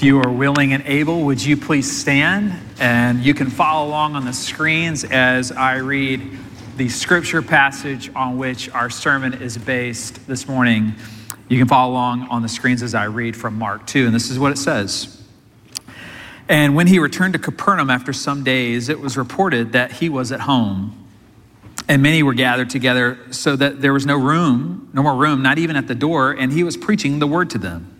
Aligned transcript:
If 0.00 0.04
you 0.04 0.18
are 0.22 0.32
willing 0.32 0.72
and 0.72 0.82
able, 0.86 1.24
would 1.24 1.44
you 1.44 1.58
please 1.58 2.00
stand? 2.00 2.58
And 2.80 3.22
you 3.22 3.34
can 3.34 3.50
follow 3.50 3.86
along 3.86 4.16
on 4.16 4.24
the 4.24 4.32
screens 4.32 5.04
as 5.04 5.52
I 5.52 5.76
read 5.76 6.38
the 6.78 6.88
scripture 6.88 7.42
passage 7.42 8.10
on 8.14 8.38
which 8.38 8.70
our 8.70 8.88
sermon 8.88 9.34
is 9.34 9.58
based 9.58 10.26
this 10.26 10.48
morning. 10.48 10.94
You 11.50 11.58
can 11.58 11.68
follow 11.68 11.92
along 11.92 12.28
on 12.28 12.40
the 12.40 12.48
screens 12.48 12.82
as 12.82 12.94
I 12.94 13.04
read 13.04 13.36
from 13.36 13.58
Mark 13.58 13.86
2, 13.86 14.06
and 14.06 14.14
this 14.14 14.30
is 14.30 14.38
what 14.38 14.52
it 14.52 14.56
says. 14.56 15.22
And 16.48 16.74
when 16.74 16.86
he 16.86 16.98
returned 16.98 17.34
to 17.34 17.38
Capernaum 17.38 17.90
after 17.90 18.14
some 18.14 18.42
days, 18.42 18.88
it 18.88 19.00
was 19.00 19.18
reported 19.18 19.72
that 19.72 19.92
he 19.92 20.08
was 20.08 20.32
at 20.32 20.40
home. 20.40 20.96
And 21.88 22.02
many 22.02 22.22
were 22.22 22.32
gathered 22.32 22.70
together 22.70 23.18
so 23.32 23.54
that 23.56 23.82
there 23.82 23.92
was 23.92 24.06
no 24.06 24.16
room, 24.16 24.88
no 24.94 25.02
more 25.02 25.14
room, 25.14 25.42
not 25.42 25.58
even 25.58 25.76
at 25.76 25.88
the 25.88 25.94
door, 25.94 26.32
and 26.32 26.50
he 26.50 26.64
was 26.64 26.78
preaching 26.78 27.18
the 27.18 27.26
word 27.26 27.50
to 27.50 27.58
them. 27.58 27.99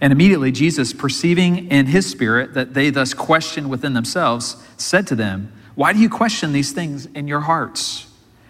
And 0.00 0.12
immediately 0.12 0.52
Jesus, 0.52 0.92
perceiving 0.92 1.70
in 1.70 1.86
his 1.86 2.08
spirit 2.08 2.54
that 2.54 2.74
they 2.74 2.90
thus 2.90 3.14
questioned 3.14 3.70
within 3.70 3.94
themselves, 3.94 4.56
said 4.76 5.06
to 5.08 5.14
them, 5.14 5.52
Why 5.74 5.92
do 5.92 5.98
you 5.98 6.08
question 6.08 6.52
these 6.52 6.72
things 6.72 7.06
in 7.06 7.28
your 7.28 7.40
hearts? 7.40 8.06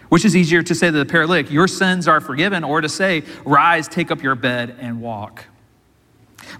Which 0.09 0.25
is 0.25 0.35
easier 0.35 0.63
to 0.63 0.75
say 0.75 0.87
to 0.87 0.97
the 0.97 1.05
paralytic, 1.05 1.51
Your 1.51 1.67
sins 1.67 2.07
are 2.07 2.21
forgiven, 2.21 2.63
or 2.63 2.81
to 2.81 2.89
say, 2.89 3.23
Rise, 3.45 3.87
take 3.87 4.11
up 4.11 4.23
your 4.23 4.35
bed, 4.35 4.75
and 4.79 5.01
walk? 5.01 5.45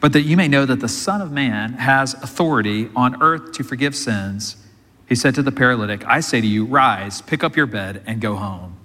But 0.02 0.14
that 0.14 0.22
you 0.22 0.38
may 0.38 0.48
know 0.48 0.66
that 0.66 0.80
the 0.80 0.88
Son 0.88 1.22
of 1.22 1.32
Man 1.32 1.74
has 1.74 2.14
authority 2.16 2.90
on 2.96 3.22
earth 3.22 3.54
to 3.54 3.64
forgive 3.64 3.96
sins, 3.96 4.56
he 5.08 5.16
said 5.16 5.34
to 5.36 5.42
the 5.42 5.52
paralytic, 5.52 6.06
I 6.06 6.20
say 6.20 6.40
to 6.40 6.48
you, 6.48 6.66
Rise, 6.66 7.22
pick 7.22 7.44
up 7.44 7.56
your 7.56 7.66
bed, 7.66 8.04
and 8.06 8.22
go 8.22 8.36
home. 8.36 8.78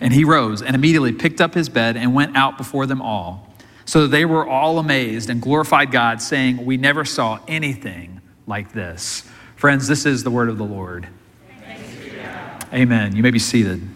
And 0.00 0.12
he 0.12 0.22
rose 0.22 0.62
and 0.62 0.76
immediately 0.76 1.12
picked 1.12 1.40
up 1.40 1.54
his 1.54 1.68
bed 1.68 1.96
and 1.96 2.14
went 2.14 2.36
out 2.36 2.56
before 2.56 2.86
them 2.86 3.02
all. 3.02 3.51
So 3.92 4.06
they 4.06 4.24
were 4.24 4.48
all 4.48 4.78
amazed 4.78 5.28
and 5.28 5.42
glorified 5.42 5.90
God, 5.90 6.22
saying, 6.22 6.64
We 6.64 6.78
never 6.78 7.04
saw 7.04 7.40
anything 7.46 8.22
like 8.46 8.72
this. 8.72 9.28
Friends, 9.54 9.86
this 9.86 10.06
is 10.06 10.24
the 10.24 10.30
word 10.30 10.48
of 10.48 10.56
the 10.56 10.64
Lord. 10.64 11.06
Amen. 12.72 13.14
You 13.14 13.22
may 13.22 13.30
be 13.30 13.38
seated. 13.38 13.86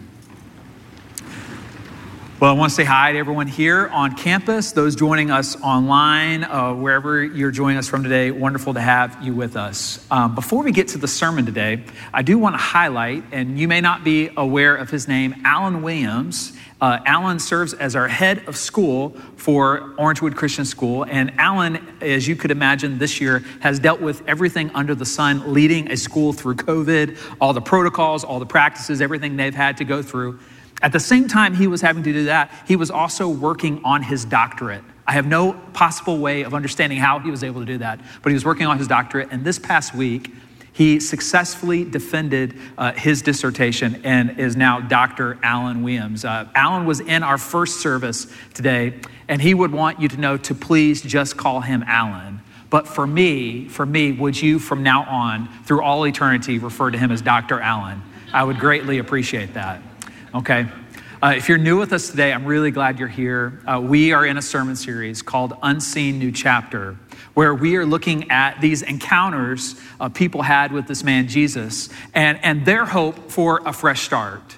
Well, 2.39 2.51
I 2.51 2.53
want 2.53 2.69
to 2.69 2.75
say 2.75 2.83
hi 2.83 3.13
to 3.13 3.17
everyone 3.17 3.47
here 3.47 3.87
on 3.87 4.15
campus, 4.15 4.71
those 4.71 4.95
joining 4.95 5.31
us 5.31 5.59
online, 5.59 6.43
uh, 6.43 6.75
wherever 6.75 7.23
you're 7.23 7.49
joining 7.49 7.79
us 7.79 7.87
from 7.87 8.03
today. 8.03 8.29
Wonderful 8.29 8.75
to 8.75 8.79
have 8.79 9.23
you 9.23 9.33
with 9.33 9.57
us. 9.57 10.05
Um, 10.11 10.35
before 10.35 10.63
we 10.63 10.71
get 10.71 10.89
to 10.89 10.99
the 10.99 11.07
sermon 11.07 11.47
today, 11.47 11.83
I 12.13 12.21
do 12.21 12.37
want 12.37 12.53
to 12.53 12.61
highlight, 12.61 13.23
and 13.31 13.57
you 13.57 13.67
may 13.67 13.81
not 13.81 14.03
be 14.03 14.29
aware 14.37 14.75
of 14.75 14.91
his 14.91 15.07
name, 15.07 15.41
Alan 15.43 15.81
Williams. 15.81 16.55
Uh, 16.79 16.99
Alan 17.05 17.39
serves 17.39 17.73
as 17.73 17.95
our 17.95 18.07
head 18.07 18.47
of 18.47 18.55
school 18.55 19.09
for 19.35 19.95
Orangewood 19.97 20.35
Christian 20.35 20.63
School. 20.63 21.05
And 21.09 21.33
Alan, 21.39 21.85
as 22.01 22.27
you 22.27 22.35
could 22.35 22.51
imagine, 22.51 22.99
this 22.99 23.19
year 23.19 23.39
has 23.61 23.79
dealt 23.79 23.99
with 23.99 24.21
everything 24.27 24.69
under 24.75 24.93
the 24.93 25.05
sun, 25.05 25.53
leading 25.53 25.91
a 25.91 25.97
school 25.97 26.33
through 26.33 26.55
COVID, 26.55 27.17
all 27.41 27.53
the 27.53 27.61
protocols, 27.61 28.23
all 28.23 28.39
the 28.39 28.45
practices, 28.45 29.01
everything 29.01 29.37
they've 29.37 29.55
had 29.55 29.77
to 29.77 29.85
go 29.85 30.03
through. 30.03 30.39
At 30.83 30.91
the 30.91 30.99
same 30.99 31.27
time 31.27 31.55
he 31.55 31.65
was 31.65 31.81
having 31.81 32.03
to 32.03 32.13
do 32.13 32.25
that, 32.25 32.51
he 32.67 32.75
was 32.75 32.91
also 32.91 33.27
working 33.27 33.81
on 33.83 34.03
his 34.03 34.23
doctorate. 34.23 34.83
I 35.07 35.13
have 35.13 35.25
no 35.25 35.53
possible 35.73 36.19
way 36.19 36.43
of 36.43 36.53
understanding 36.53 36.99
how 36.99 37.17
he 37.17 37.31
was 37.31 37.43
able 37.43 37.61
to 37.61 37.65
do 37.65 37.79
that, 37.79 37.99
but 38.21 38.29
he 38.29 38.33
was 38.33 38.45
working 38.45 38.67
on 38.67 38.77
his 38.77 38.87
doctorate. 38.87 39.29
And 39.31 39.43
this 39.43 39.57
past 39.57 39.95
week, 39.95 40.31
he 40.77 40.99
successfully 40.99 41.83
defended 41.83 42.53
uh, 42.77 42.91
his 42.91 43.23
dissertation 43.23 43.99
and 44.03 44.39
is 44.39 44.55
now 44.55 44.79
Dr. 44.79 45.39
Alan 45.41 45.81
Williams. 45.81 46.23
Uh, 46.23 46.47
Alan 46.53 46.85
was 46.85 46.99
in 46.99 47.23
our 47.23 47.39
first 47.39 47.81
service 47.81 48.31
today, 48.53 48.93
and 49.27 49.41
he 49.41 49.55
would 49.55 49.71
want 49.71 49.99
you 49.99 50.07
to 50.07 50.17
know 50.17 50.37
to 50.37 50.53
please 50.53 51.01
just 51.01 51.35
call 51.35 51.61
him 51.61 51.83
Alan. 51.87 52.41
But 52.69 52.87
for 52.87 53.07
me, 53.07 53.67
for 53.67 53.87
me, 53.87 54.11
would 54.11 54.39
you 54.39 54.59
from 54.59 54.83
now 54.83 55.01
on, 55.05 55.49
through 55.63 55.81
all 55.81 56.05
eternity, 56.05 56.59
refer 56.59 56.91
to 56.91 56.97
him 56.97 57.11
as 57.11 57.23
Dr. 57.23 57.59
Alan? 57.59 58.03
I 58.31 58.43
would 58.43 58.59
greatly 58.59 58.99
appreciate 58.99 59.55
that. 59.55 59.81
Okay? 60.35 60.67
Uh, 61.23 61.33
if 61.35 61.49
you're 61.49 61.57
new 61.57 61.79
with 61.79 61.91
us 61.91 62.11
today, 62.11 62.31
I'm 62.31 62.45
really 62.45 62.69
glad 62.69 62.99
you're 62.99 63.07
here. 63.07 63.63
Uh, 63.65 63.81
we 63.83 64.13
are 64.13 64.27
in 64.27 64.37
a 64.37 64.43
sermon 64.43 64.75
series 64.75 65.23
called 65.23 65.57
Unseen 65.63 66.19
New 66.19 66.31
Chapter, 66.31 66.95
where 67.37 67.53
we 67.53 67.75
are 67.75 67.85
looking 67.85 68.31
at 68.31 68.59
these 68.61 68.81
encounters 68.81 69.79
uh, 69.99 70.09
people 70.09 70.41
had 70.41 70.71
with 70.71 70.87
this 70.87 71.03
man, 71.03 71.27
Jesus, 71.27 71.87
and, 72.15 72.43
and 72.43 72.65
their 72.65 72.83
hope 72.83 73.29
for 73.29 73.61
a 73.63 73.71
fresh 73.71 74.01
start. 74.01 74.55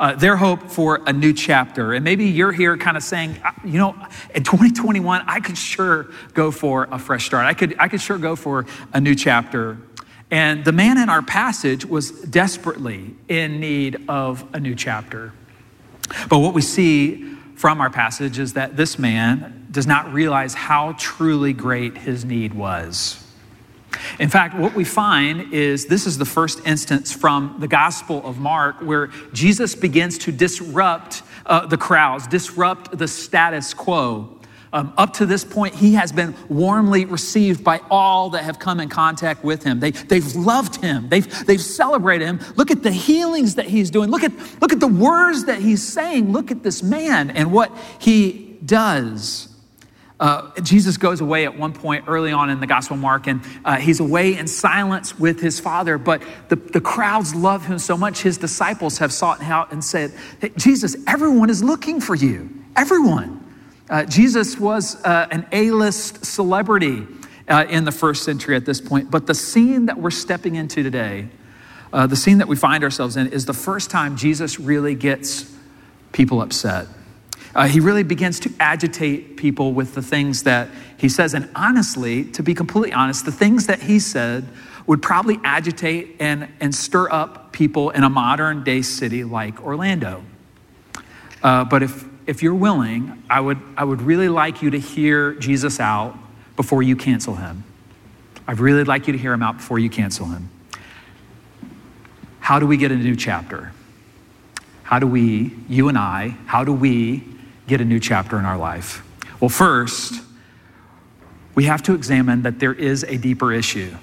Uh, 0.00 0.16
their 0.16 0.36
hope 0.36 0.64
for 0.64 1.00
a 1.06 1.12
new 1.12 1.32
chapter. 1.32 1.92
And 1.92 2.02
maybe 2.02 2.24
you're 2.24 2.50
here 2.50 2.76
kind 2.76 2.96
of 2.96 3.04
saying, 3.04 3.36
uh, 3.44 3.52
you 3.64 3.78
know, 3.78 3.94
in 4.34 4.42
2021, 4.42 5.22
I 5.28 5.38
could 5.38 5.56
sure 5.56 6.08
go 6.34 6.50
for 6.50 6.88
a 6.90 6.98
fresh 6.98 7.24
start. 7.24 7.46
I 7.46 7.54
could, 7.54 7.76
I 7.78 7.86
could 7.86 8.00
sure 8.00 8.18
go 8.18 8.34
for 8.34 8.66
a 8.92 9.00
new 9.00 9.14
chapter. 9.14 9.78
And 10.28 10.64
the 10.64 10.72
man 10.72 10.98
in 10.98 11.08
our 11.08 11.22
passage 11.22 11.86
was 11.86 12.10
desperately 12.10 13.14
in 13.28 13.60
need 13.60 13.96
of 14.08 14.44
a 14.52 14.58
new 14.58 14.74
chapter. 14.74 15.32
But 16.28 16.40
what 16.40 16.52
we 16.52 16.62
see 16.62 17.37
from 17.58 17.80
our 17.80 17.90
passage 17.90 18.38
is 18.38 18.52
that 18.52 18.76
this 18.76 19.00
man 19.00 19.66
does 19.72 19.86
not 19.86 20.12
realize 20.12 20.54
how 20.54 20.92
truly 20.92 21.52
great 21.52 21.98
his 21.98 22.24
need 22.24 22.54
was. 22.54 23.24
In 24.20 24.28
fact, 24.28 24.54
what 24.56 24.76
we 24.76 24.84
find 24.84 25.52
is 25.52 25.86
this 25.86 26.06
is 26.06 26.18
the 26.18 26.24
first 26.24 26.64
instance 26.64 27.12
from 27.12 27.56
the 27.58 27.66
Gospel 27.66 28.24
of 28.24 28.38
Mark 28.38 28.76
where 28.80 29.08
Jesus 29.32 29.74
begins 29.74 30.18
to 30.18 30.30
disrupt 30.30 31.22
uh, 31.46 31.66
the 31.66 31.76
crowds, 31.76 32.28
disrupt 32.28 32.96
the 32.96 33.08
status 33.08 33.74
quo. 33.74 34.37
Um, 34.72 34.92
up 34.96 35.14
to 35.14 35.26
this 35.26 35.44
point, 35.44 35.74
he 35.74 35.94
has 35.94 36.12
been 36.12 36.34
warmly 36.48 37.04
received 37.04 37.64
by 37.64 37.80
all 37.90 38.30
that 38.30 38.44
have 38.44 38.58
come 38.58 38.80
in 38.80 38.88
contact 38.88 39.42
with 39.42 39.62
him. 39.62 39.80
They, 39.80 39.92
they've 39.92 40.34
loved 40.34 40.76
him, 40.76 41.08
they've, 41.08 41.46
they've 41.46 41.60
celebrated 41.60 42.26
him. 42.26 42.40
Look 42.56 42.70
at 42.70 42.82
the 42.82 42.92
healings 42.92 43.54
that 43.54 43.66
he's 43.66 43.90
doing, 43.90 44.10
look 44.10 44.24
at, 44.24 44.32
look 44.60 44.72
at 44.72 44.80
the 44.80 44.88
words 44.88 45.46
that 45.46 45.60
he's 45.60 45.86
saying. 45.86 46.32
Look 46.32 46.50
at 46.50 46.62
this 46.62 46.82
man 46.82 47.30
and 47.30 47.52
what 47.52 47.76
he 47.98 48.58
does. 48.64 49.48
Uh, 50.20 50.50
Jesus 50.62 50.96
goes 50.96 51.20
away 51.20 51.44
at 51.44 51.56
one 51.56 51.72
point 51.72 52.04
early 52.08 52.32
on 52.32 52.50
in 52.50 52.58
the 52.58 52.66
Gospel 52.66 52.96
of 52.96 53.00
Mark, 53.00 53.28
and 53.28 53.40
uh, 53.64 53.76
he's 53.76 54.00
away 54.00 54.36
in 54.36 54.48
silence 54.48 55.16
with 55.18 55.40
his 55.40 55.60
father. 55.60 55.96
But 55.96 56.22
the, 56.48 56.56
the 56.56 56.80
crowds 56.80 57.34
love 57.34 57.66
him 57.66 57.78
so 57.78 57.96
much, 57.96 58.22
his 58.22 58.36
disciples 58.36 58.98
have 58.98 59.12
sought 59.12 59.40
him 59.40 59.52
out 59.52 59.72
and 59.72 59.82
said, 59.82 60.12
hey, 60.40 60.50
Jesus, 60.56 60.96
everyone 61.06 61.50
is 61.50 61.62
looking 61.62 62.00
for 62.00 62.16
you. 62.16 62.50
Everyone. 62.74 63.47
Uh, 63.90 64.04
Jesus 64.04 64.58
was 64.58 65.02
uh, 65.04 65.28
an 65.30 65.46
A 65.52 65.70
list 65.70 66.24
celebrity 66.24 67.06
uh, 67.48 67.64
in 67.68 67.84
the 67.84 67.92
first 67.92 68.24
century 68.24 68.54
at 68.54 68.66
this 68.66 68.80
point, 68.80 69.10
but 69.10 69.26
the 69.26 69.34
scene 69.34 69.86
that 69.86 69.98
we're 69.98 70.10
stepping 70.10 70.56
into 70.56 70.82
today, 70.82 71.28
uh, 71.92 72.06
the 72.06 72.16
scene 72.16 72.38
that 72.38 72.48
we 72.48 72.56
find 72.56 72.84
ourselves 72.84 73.16
in, 73.16 73.28
is 73.28 73.46
the 73.46 73.54
first 73.54 73.90
time 73.90 74.16
Jesus 74.16 74.60
really 74.60 74.94
gets 74.94 75.50
people 76.12 76.42
upset. 76.42 76.86
Uh, 77.54 77.66
he 77.66 77.80
really 77.80 78.02
begins 78.02 78.38
to 78.40 78.52
agitate 78.60 79.36
people 79.36 79.72
with 79.72 79.94
the 79.94 80.02
things 80.02 80.42
that 80.42 80.68
he 80.98 81.08
says. 81.08 81.32
And 81.32 81.48
honestly, 81.54 82.24
to 82.32 82.42
be 82.42 82.54
completely 82.54 82.92
honest, 82.92 83.24
the 83.24 83.32
things 83.32 83.66
that 83.66 83.82
he 83.82 83.98
said 83.98 84.46
would 84.86 85.02
probably 85.02 85.40
agitate 85.44 86.16
and, 86.20 86.48
and 86.60 86.74
stir 86.74 87.10
up 87.10 87.52
people 87.52 87.90
in 87.90 88.04
a 88.04 88.10
modern 88.10 88.64
day 88.64 88.82
city 88.82 89.24
like 89.24 89.62
Orlando. 89.62 90.22
Uh, 91.42 91.64
but 91.64 91.82
if 91.82 92.07
if 92.28 92.42
you're 92.42 92.54
willing, 92.54 93.22
I 93.30 93.40
would, 93.40 93.58
I 93.74 93.84
would 93.84 94.02
really 94.02 94.28
like 94.28 94.60
you 94.60 94.70
to 94.70 94.78
hear 94.78 95.32
Jesus 95.32 95.80
out 95.80 96.14
before 96.56 96.82
you 96.82 96.94
cancel 96.94 97.34
him. 97.36 97.64
I'd 98.46 98.60
really 98.60 98.84
like 98.84 99.06
you 99.06 99.14
to 99.14 99.18
hear 99.18 99.32
him 99.32 99.42
out 99.42 99.56
before 99.56 99.78
you 99.78 99.88
cancel 99.88 100.26
him. 100.26 100.50
How 102.40 102.58
do 102.58 102.66
we 102.66 102.76
get 102.76 102.92
a 102.92 102.96
new 102.96 103.16
chapter? 103.16 103.72
How 104.82 104.98
do 104.98 105.06
we, 105.06 105.54
you 105.70 105.88
and 105.88 105.96
I, 105.96 106.36
how 106.44 106.64
do 106.64 106.72
we 106.72 107.24
get 107.66 107.80
a 107.80 107.84
new 107.84 107.98
chapter 107.98 108.38
in 108.38 108.44
our 108.44 108.58
life? 108.58 109.02
Well, 109.40 109.48
first, 109.48 110.22
we 111.54 111.64
have 111.64 111.82
to 111.84 111.94
examine 111.94 112.42
that 112.42 112.58
there 112.58 112.74
is 112.74 113.04
a 113.04 113.16
deeper 113.16 113.54
issue. 113.54 113.96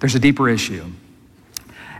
There's 0.00 0.14
a 0.14 0.20
deeper 0.20 0.50
issue. 0.50 0.84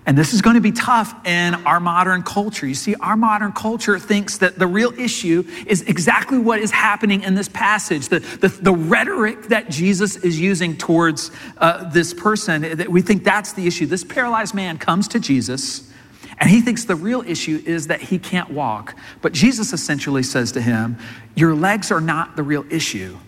And 0.06 0.16
this 0.16 0.32
is 0.32 0.40
going 0.40 0.54
to 0.54 0.62
be 0.62 0.72
tough 0.72 1.14
in 1.26 1.54
our 1.66 1.78
modern 1.78 2.22
culture. 2.22 2.66
You 2.66 2.74
see, 2.74 2.94
our 2.96 3.16
modern 3.16 3.52
culture 3.52 3.98
thinks 3.98 4.38
that 4.38 4.58
the 4.58 4.66
real 4.66 4.98
issue 4.98 5.44
is 5.66 5.82
exactly 5.82 6.38
what 6.38 6.58
is 6.58 6.70
happening 6.70 7.22
in 7.22 7.34
this 7.34 7.48
passage. 7.48 8.08
The, 8.08 8.20
the, 8.20 8.48
the 8.48 8.72
rhetoric 8.72 9.48
that 9.48 9.68
Jesus 9.68 10.16
is 10.16 10.40
using 10.40 10.76
towards 10.76 11.30
uh, 11.58 11.90
this 11.90 12.14
person, 12.14 12.62
that 12.78 12.88
we 12.88 13.02
think 13.02 13.24
that's 13.24 13.52
the 13.52 13.66
issue. 13.66 13.86
This 13.86 14.02
paralyzed 14.02 14.54
man 14.54 14.78
comes 14.78 15.06
to 15.08 15.20
Jesus, 15.20 15.92
and 16.38 16.48
he 16.48 16.62
thinks 16.62 16.84
the 16.84 16.96
real 16.96 17.20
issue 17.20 17.62
is 17.66 17.88
that 17.88 18.00
he 18.00 18.18
can't 18.18 18.50
walk. 18.50 18.96
But 19.20 19.34
Jesus 19.34 19.74
essentially 19.74 20.22
says 20.22 20.50
to 20.52 20.62
him, 20.62 20.96
Your 21.34 21.54
legs 21.54 21.90
are 21.92 22.00
not 22.00 22.36
the 22.36 22.42
real 22.42 22.64
issue, 22.70 23.18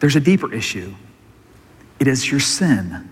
there's 0.00 0.16
a 0.16 0.20
deeper 0.20 0.52
issue. 0.52 0.94
It 1.98 2.08
is 2.08 2.30
your 2.30 2.40
sin. 2.40 3.10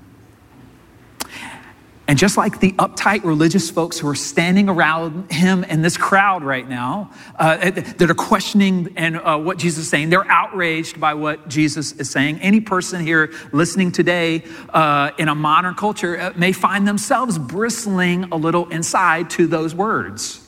And 2.07 2.19
just 2.19 2.37
like 2.37 2.61
the 2.61 2.73
uptight 2.73 3.25
religious 3.25 3.71
folks 3.71 3.99
who 3.99 4.07
are 4.09 4.15
standing 4.15 4.69
around 4.69 5.33
him 5.33 5.65
in 5.65 5.81
this 5.81 5.97
crowd 5.97 6.45
right 6.45 6.69
now, 6.69 7.11
uh, 7.37 7.71
that 7.71 8.11
are 8.11 8.15
questioning 8.15 8.93
and 8.97 9.17
uh, 9.17 9.39
what 9.39 9.57
Jesus 9.57 9.85
is 9.85 9.91
saying, 9.91 10.11
they're 10.11 10.31
outraged 10.31 11.01
by 11.01 11.15
what 11.15 11.49
Jesus 11.49 11.93
is 11.93 12.11
saying. 12.11 12.41
Any 12.41 12.61
person 12.61 13.01
here 13.01 13.33
listening 13.53 13.91
today 13.91 14.45
uh, 14.69 15.13
in 15.19 15.29
a 15.29 15.35
modern 15.35 15.75
culture 15.75 16.21
uh, 16.21 16.33
may 16.37 16.53
find 16.53 16.87
themselves 16.87 17.39
bristling 17.39 18.25
a 18.25 18.37
little 18.37 18.69
inside 18.69 19.31
to 19.31 19.47
those 19.47 19.75
words. 19.75 20.47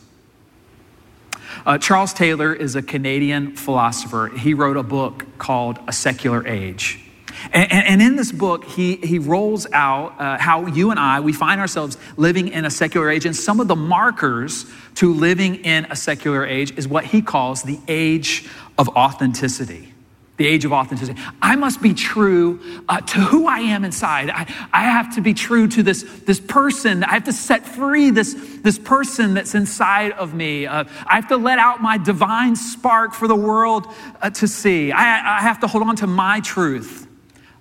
Uh, 1.64 1.78
Charles 1.78 2.12
Taylor 2.12 2.52
is 2.52 2.76
a 2.76 2.82
Canadian 2.82 3.56
philosopher. 3.56 4.28
He 4.28 4.52
wrote 4.52 4.76
a 4.76 4.82
book 4.82 5.24
called 5.38 5.78
A 5.88 5.92
Secular 5.92 6.46
Age. 6.46 7.05
And, 7.52 7.72
and, 7.72 8.02
in 8.02 8.16
this 8.16 8.32
book, 8.32 8.64
he, 8.64 8.96
he 8.96 9.18
rolls 9.18 9.66
out 9.72 10.20
uh, 10.20 10.38
how 10.38 10.66
you 10.66 10.90
and 10.90 10.98
I, 10.98 11.20
we 11.20 11.32
find 11.32 11.60
ourselves 11.60 11.98
living 12.16 12.48
in 12.48 12.64
a 12.64 12.70
secular 12.70 13.10
age. 13.10 13.26
And 13.26 13.36
some 13.36 13.60
of 13.60 13.68
the 13.68 13.76
markers 13.76 14.66
to 14.96 15.12
living 15.12 15.56
in 15.56 15.86
a 15.90 15.96
secular 15.96 16.44
age 16.44 16.76
is 16.76 16.88
what 16.88 17.04
he 17.04 17.22
calls 17.22 17.62
the 17.62 17.78
age 17.88 18.48
of 18.78 18.88
authenticity. 18.90 19.92
The 20.38 20.46
age 20.46 20.66
of 20.66 20.72
authenticity. 20.72 21.18
I 21.40 21.56
must 21.56 21.80
be 21.80 21.94
true 21.94 22.60
uh, 22.90 23.00
to 23.00 23.20
who 23.20 23.46
I 23.46 23.60
am 23.60 23.84
inside. 23.84 24.28
I, 24.28 24.46
I 24.70 24.82
have 24.82 25.14
to 25.14 25.22
be 25.22 25.32
true 25.32 25.66
to 25.68 25.82
this, 25.82 26.02
this 26.26 26.40
person. 26.40 27.04
I 27.04 27.14
have 27.14 27.24
to 27.24 27.32
set 27.32 27.66
free 27.66 28.10
this, 28.10 28.34
this 28.62 28.78
person 28.78 29.32
that's 29.32 29.54
inside 29.54 30.12
of 30.12 30.34
me. 30.34 30.66
Uh, 30.66 30.84
I 31.06 31.14
have 31.14 31.28
to 31.28 31.38
let 31.38 31.58
out 31.58 31.80
my 31.80 31.96
divine 31.96 32.54
spark 32.54 33.14
for 33.14 33.28
the 33.28 33.36
world 33.36 33.86
uh, 34.20 34.28
to 34.30 34.46
see. 34.46 34.92
I, 34.92 35.38
I 35.38 35.40
have 35.40 35.60
to 35.60 35.66
hold 35.66 35.84
on 35.84 35.96
to 35.96 36.06
my 36.06 36.40
truth 36.40 37.05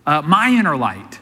uh, 0.05 0.21
my 0.21 0.49
inner 0.49 0.77
light. 0.77 1.19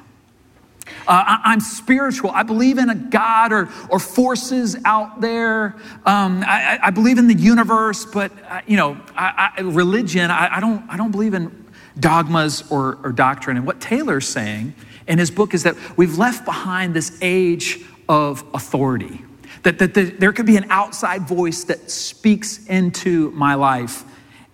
Uh, 1.08 1.38
I, 1.44 1.54
am 1.54 1.60
spiritual. 1.60 2.32
I 2.32 2.44
believe 2.44 2.78
in 2.78 2.90
a 2.90 2.96
God 2.96 3.52
or, 3.52 3.70
or 3.90 4.00
forces 4.00 4.76
out 4.86 5.22
there. 5.22 5.76
Um, 6.06 6.44
I, 6.46 6.80
I, 6.82 6.90
believe 6.92 7.18
in 7.18 7.28
the 7.28 7.34
universe, 7.34 8.06
but 8.06 8.32
uh, 8.50 8.62
you 8.68 8.78
know, 8.78 8.98
I, 9.16 9.54
religion. 9.62 10.30
I, 10.32 10.60
don't. 10.60 10.84
I 10.90 10.98
don't 10.98 11.12
believe 11.12 11.34
in 11.34 11.64
dogmas 12.00 12.70
or, 12.72 13.00
or 13.04 13.12
doctrine. 13.12 13.58
And 13.58 13.66
what 13.66 13.80
Taylor's 13.80 14.28
saying 14.28 14.74
in 15.08 15.20
his 15.20 15.32
book 15.32 15.54
is 15.54 15.64
that 15.64 15.76
we've 15.98 16.18
left 16.18 16.46
behind 16.46 16.94
this 16.94 17.18
age 17.22 17.80
of 18.10 18.44
authority. 18.54 19.22
That, 19.64 19.80
that 19.80 19.94
the, 19.94 20.04
there 20.06 20.34
could 20.34 20.46
be 20.46 20.58
an 20.58 20.66
outside 20.70 21.28
voice 21.28 21.64
that 21.66 21.90
speaks 21.90 22.66
into 22.68 23.32
my 23.32 23.56
life 23.56 24.04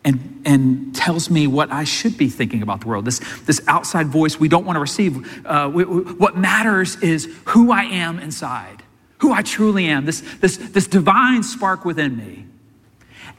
and, 0.05 0.41
and 0.45 0.95
tells 0.95 1.29
me 1.29 1.47
what 1.47 1.71
I 1.71 1.83
should 1.83 2.17
be 2.17 2.29
thinking 2.29 2.61
about 2.61 2.81
the 2.81 2.87
world. 2.87 3.05
This, 3.05 3.19
this 3.41 3.61
outside 3.67 4.07
voice 4.07 4.39
we 4.39 4.47
don't 4.47 4.65
want 4.65 4.77
to 4.77 4.81
receive. 4.81 5.45
Uh, 5.45 5.69
we, 5.73 5.83
we, 5.83 6.13
what 6.13 6.37
matters 6.37 6.95
is 6.97 7.27
who 7.45 7.71
I 7.71 7.83
am 7.83 8.19
inside, 8.19 8.83
who 9.19 9.33
I 9.33 9.41
truly 9.41 9.87
am, 9.87 10.05
this, 10.05 10.21
this, 10.39 10.57
this 10.57 10.87
divine 10.87 11.43
spark 11.43 11.85
within 11.85 12.15
me. 12.15 12.45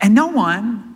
And 0.00 0.14
no 0.14 0.28
one 0.28 0.86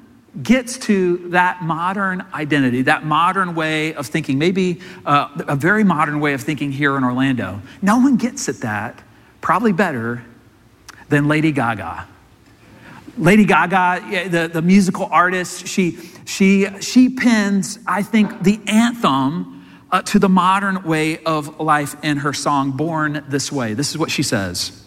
gets 0.42 0.78
to 0.78 1.28
that 1.30 1.62
modern 1.62 2.24
identity, 2.34 2.82
that 2.82 3.04
modern 3.04 3.54
way 3.54 3.94
of 3.94 4.06
thinking, 4.06 4.38
maybe 4.38 4.80
uh, 5.06 5.28
a 5.46 5.54
very 5.56 5.84
modern 5.84 6.20
way 6.20 6.34
of 6.34 6.40
thinking 6.42 6.72
here 6.72 6.96
in 6.96 7.04
Orlando. 7.04 7.62
No 7.80 7.98
one 7.98 8.16
gets 8.16 8.48
at 8.48 8.56
that 8.56 9.00
probably 9.40 9.72
better 9.72 10.24
than 11.08 11.28
Lady 11.28 11.52
Gaga. 11.52 12.08
Lady 13.16 13.44
Gaga, 13.44 14.28
the, 14.28 14.48
the 14.48 14.62
musical 14.62 15.06
artist, 15.06 15.68
she, 15.68 15.98
she, 16.24 16.66
she 16.80 17.10
pens, 17.10 17.78
I 17.86 18.02
think, 18.02 18.42
the 18.42 18.60
anthem 18.66 19.64
uh, 19.92 20.02
to 20.02 20.18
the 20.18 20.28
modern 20.28 20.82
way 20.82 21.18
of 21.24 21.60
life 21.60 21.94
in 22.02 22.18
her 22.18 22.32
song, 22.32 22.72
Born 22.72 23.24
This 23.28 23.52
Way. 23.52 23.74
This 23.74 23.90
is 23.90 23.98
what 23.98 24.10
she 24.10 24.24
says 24.24 24.82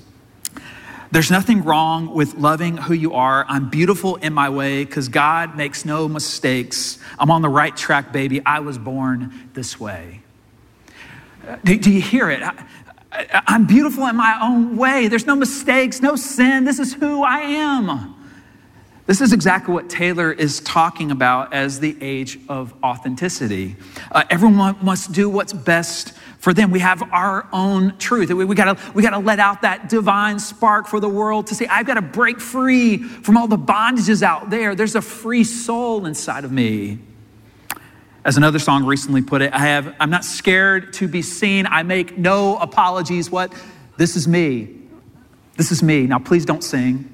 There's 1.12 1.31
nothing 1.31 1.63
wrong 1.63 2.13
with 2.13 2.35
loving 2.35 2.75
who 2.75 2.94
you 2.94 3.13
are. 3.13 3.45
I'm 3.47 3.69
beautiful 3.69 4.18
in 4.18 4.33
my 4.33 4.50
way 4.50 4.83
because 4.83 5.07
God 5.07 5.56
makes 5.56 5.85
no 5.85 6.09
mistakes. 6.09 7.00
I'm 7.18 7.31
on 7.31 7.41
the 7.41 7.50
right 7.50 7.75
track, 7.75 8.12
baby. 8.12 8.45
I 8.45 8.59
was 8.59 8.77
born 8.77 9.51
this 9.53 9.80
way. 9.80 10.21
Do, 11.63 11.77
do 11.77 11.89
you 11.89 12.01
hear 12.01 12.30
it? 12.30 12.44
I, 12.44 12.65
I'm 13.47 13.65
beautiful 13.65 14.06
in 14.07 14.18
my 14.18 14.38
own 14.41 14.75
way. 14.75 15.07
There's 15.07 15.25
no 15.25 15.35
mistakes, 15.38 16.01
no 16.01 16.18
sin. 16.18 16.65
This 16.65 16.80
is 16.80 16.94
who 16.94 17.23
I 17.23 17.39
am. 17.39 18.15
This 19.07 19.21
is 19.21 19.31
exactly 19.31 19.74
what 19.74 19.89
Taylor 19.89 20.33
is 20.33 20.59
talking 20.59 21.12
about 21.12 21.54
as 21.54 21.80
the 21.80 21.95
age 22.01 22.38
of 22.50 22.74
authenticity. 22.83 23.77
Uh, 24.12 24.25
everyone 24.30 24.75
must 24.81 25.13
do 25.13 25.30
what's 25.30 25.54
best 25.54 26.12
for 26.39 26.54
them. 26.54 26.71
We 26.71 26.80
have 26.80 27.01
our 27.13 27.48
own 27.54 27.98
truth. 28.00 28.30
We, 28.30 28.44
we, 28.44 28.54
gotta, 28.54 28.77
we 28.94 29.01
gotta 29.01 29.19
let 29.19 29.39
out 29.39 29.62
that 29.62 29.88
divine 29.88 30.39
spark 30.39 30.88
for 30.88 31.00
the 31.00 31.07
world 31.07 31.48
to 31.48 31.56
say, 31.56 31.68
I've 31.68 31.88
gotta 31.88 32.01
break 32.01 32.42
free 32.42 32.98
from 32.98 33.38
all 33.38 33.48
the 33.48 33.57
bondages 33.57 34.21
out 34.24 34.50
there. 34.50 34.75
There's 34.75 34.95
a 34.95 35.01
free 35.01 35.45
soul 35.45 36.06
inside 36.06 36.44
of 36.44 36.51
me. 36.51 37.00
As 38.25 38.36
another 38.36 38.59
song 38.59 38.83
recently 38.83 39.21
put 39.21 39.42
it, 39.42 39.54
I 39.54 39.59
have, 39.59 39.95
I'm 40.01 40.09
not 40.09 40.25
scared 40.25 40.92
to 40.94 41.07
be 41.07 41.21
seen. 41.21 41.65
I 41.65 41.83
make 41.83 42.18
no 42.18 42.57
apologies. 42.57 43.31
What? 43.31 43.54
This 43.95 44.18
is 44.18 44.27
me. 44.27 44.75
This 45.56 45.71
is 45.71 45.81
me. 45.81 46.07
Now, 46.07 46.19
please 46.19 46.44
don't 46.44 46.62
sing. 46.62 47.09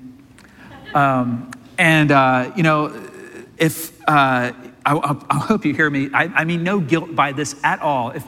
Um, 0.95 1.51
and, 1.77 2.11
uh, 2.11 2.51
you 2.55 2.63
know, 2.63 3.09
if, 3.57 3.99
uh, 4.07 4.51
I, 4.85 5.25
I, 5.29 5.37
hope 5.37 5.65
you 5.65 5.73
hear 5.73 5.89
me, 5.89 6.09
I, 6.13 6.23
I, 6.25 6.43
mean 6.43 6.63
no 6.63 6.79
guilt 6.79 7.15
by 7.15 7.31
this 7.31 7.55
at 7.63 7.79
all. 7.81 8.11
If, 8.11 8.25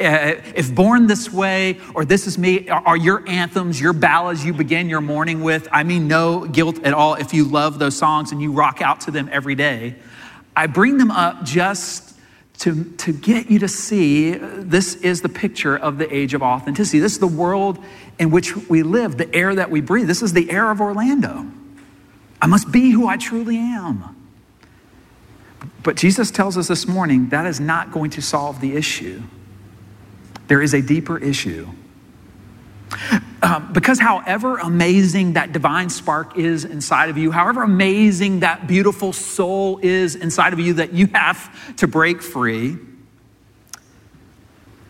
uh, 0.00 0.40
if 0.54 0.74
born 0.74 1.06
this 1.06 1.32
way 1.32 1.78
or 1.94 2.04
this 2.04 2.26
is 2.26 2.38
me 2.38 2.68
are, 2.68 2.82
are 2.86 2.96
your 2.96 3.28
anthems, 3.28 3.80
your 3.80 3.92
ballads 3.92 4.44
you 4.44 4.52
begin 4.52 4.88
your 4.88 5.00
morning 5.00 5.42
with, 5.42 5.68
I 5.70 5.82
mean 5.82 6.08
no 6.08 6.46
guilt 6.46 6.82
at 6.84 6.94
all 6.94 7.14
if 7.14 7.34
you 7.34 7.44
love 7.44 7.78
those 7.78 7.96
songs 7.96 8.32
and 8.32 8.40
you 8.40 8.52
rock 8.52 8.80
out 8.80 9.02
to 9.02 9.10
them 9.10 9.28
every 9.32 9.54
day. 9.54 9.96
I 10.56 10.66
bring 10.66 10.98
them 10.98 11.10
up 11.10 11.44
just 11.44 12.16
to, 12.58 12.84
to 12.84 13.12
get 13.12 13.50
you 13.50 13.58
to 13.60 13.68
see 13.68 14.32
this 14.32 14.96
is 14.96 15.20
the 15.22 15.28
picture 15.28 15.76
of 15.76 15.98
the 15.98 16.12
age 16.12 16.34
of 16.34 16.42
authenticity. 16.42 16.98
This 16.98 17.12
is 17.12 17.18
the 17.18 17.26
world 17.26 17.78
in 18.18 18.30
which 18.30 18.56
we 18.68 18.82
live, 18.82 19.16
the 19.16 19.32
air 19.34 19.54
that 19.54 19.70
we 19.70 19.80
breathe. 19.80 20.08
This 20.08 20.22
is 20.22 20.32
the 20.32 20.50
air 20.50 20.70
of 20.70 20.80
Orlando. 20.80 21.46
I 22.40 22.46
must 22.46 22.70
be 22.70 22.90
who 22.90 23.06
I 23.06 23.16
truly 23.16 23.56
am. 23.56 24.14
But 25.82 25.96
Jesus 25.96 26.30
tells 26.30 26.56
us 26.56 26.68
this 26.68 26.86
morning 26.86 27.30
that 27.30 27.46
is 27.46 27.60
not 27.60 27.92
going 27.92 28.10
to 28.10 28.22
solve 28.22 28.60
the 28.60 28.76
issue. 28.76 29.22
There 30.46 30.62
is 30.62 30.74
a 30.74 30.80
deeper 30.80 31.18
issue. 31.18 31.68
Um, 33.42 33.72
because, 33.72 34.00
however 34.00 34.56
amazing 34.58 35.34
that 35.34 35.52
divine 35.52 35.90
spark 35.90 36.36
is 36.36 36.64
inside 36.64 37.08
of 37.08 37.18
you, 37.18 37.30
however 37.30 37.62
amazing 37.62 38.40
that 38.40 38.66
beautiful 38.66 39.12
soul 39.12 39.78
is 39.82 40.16
inside 40.16 40.52
of 40.52 40.58
you 40.58 40.74
that 40.74 40.92
you 40.92 41.06
have 41.08 41.76
to 41.76 41.86
break 41.86 42.20
free, 42.22 42.76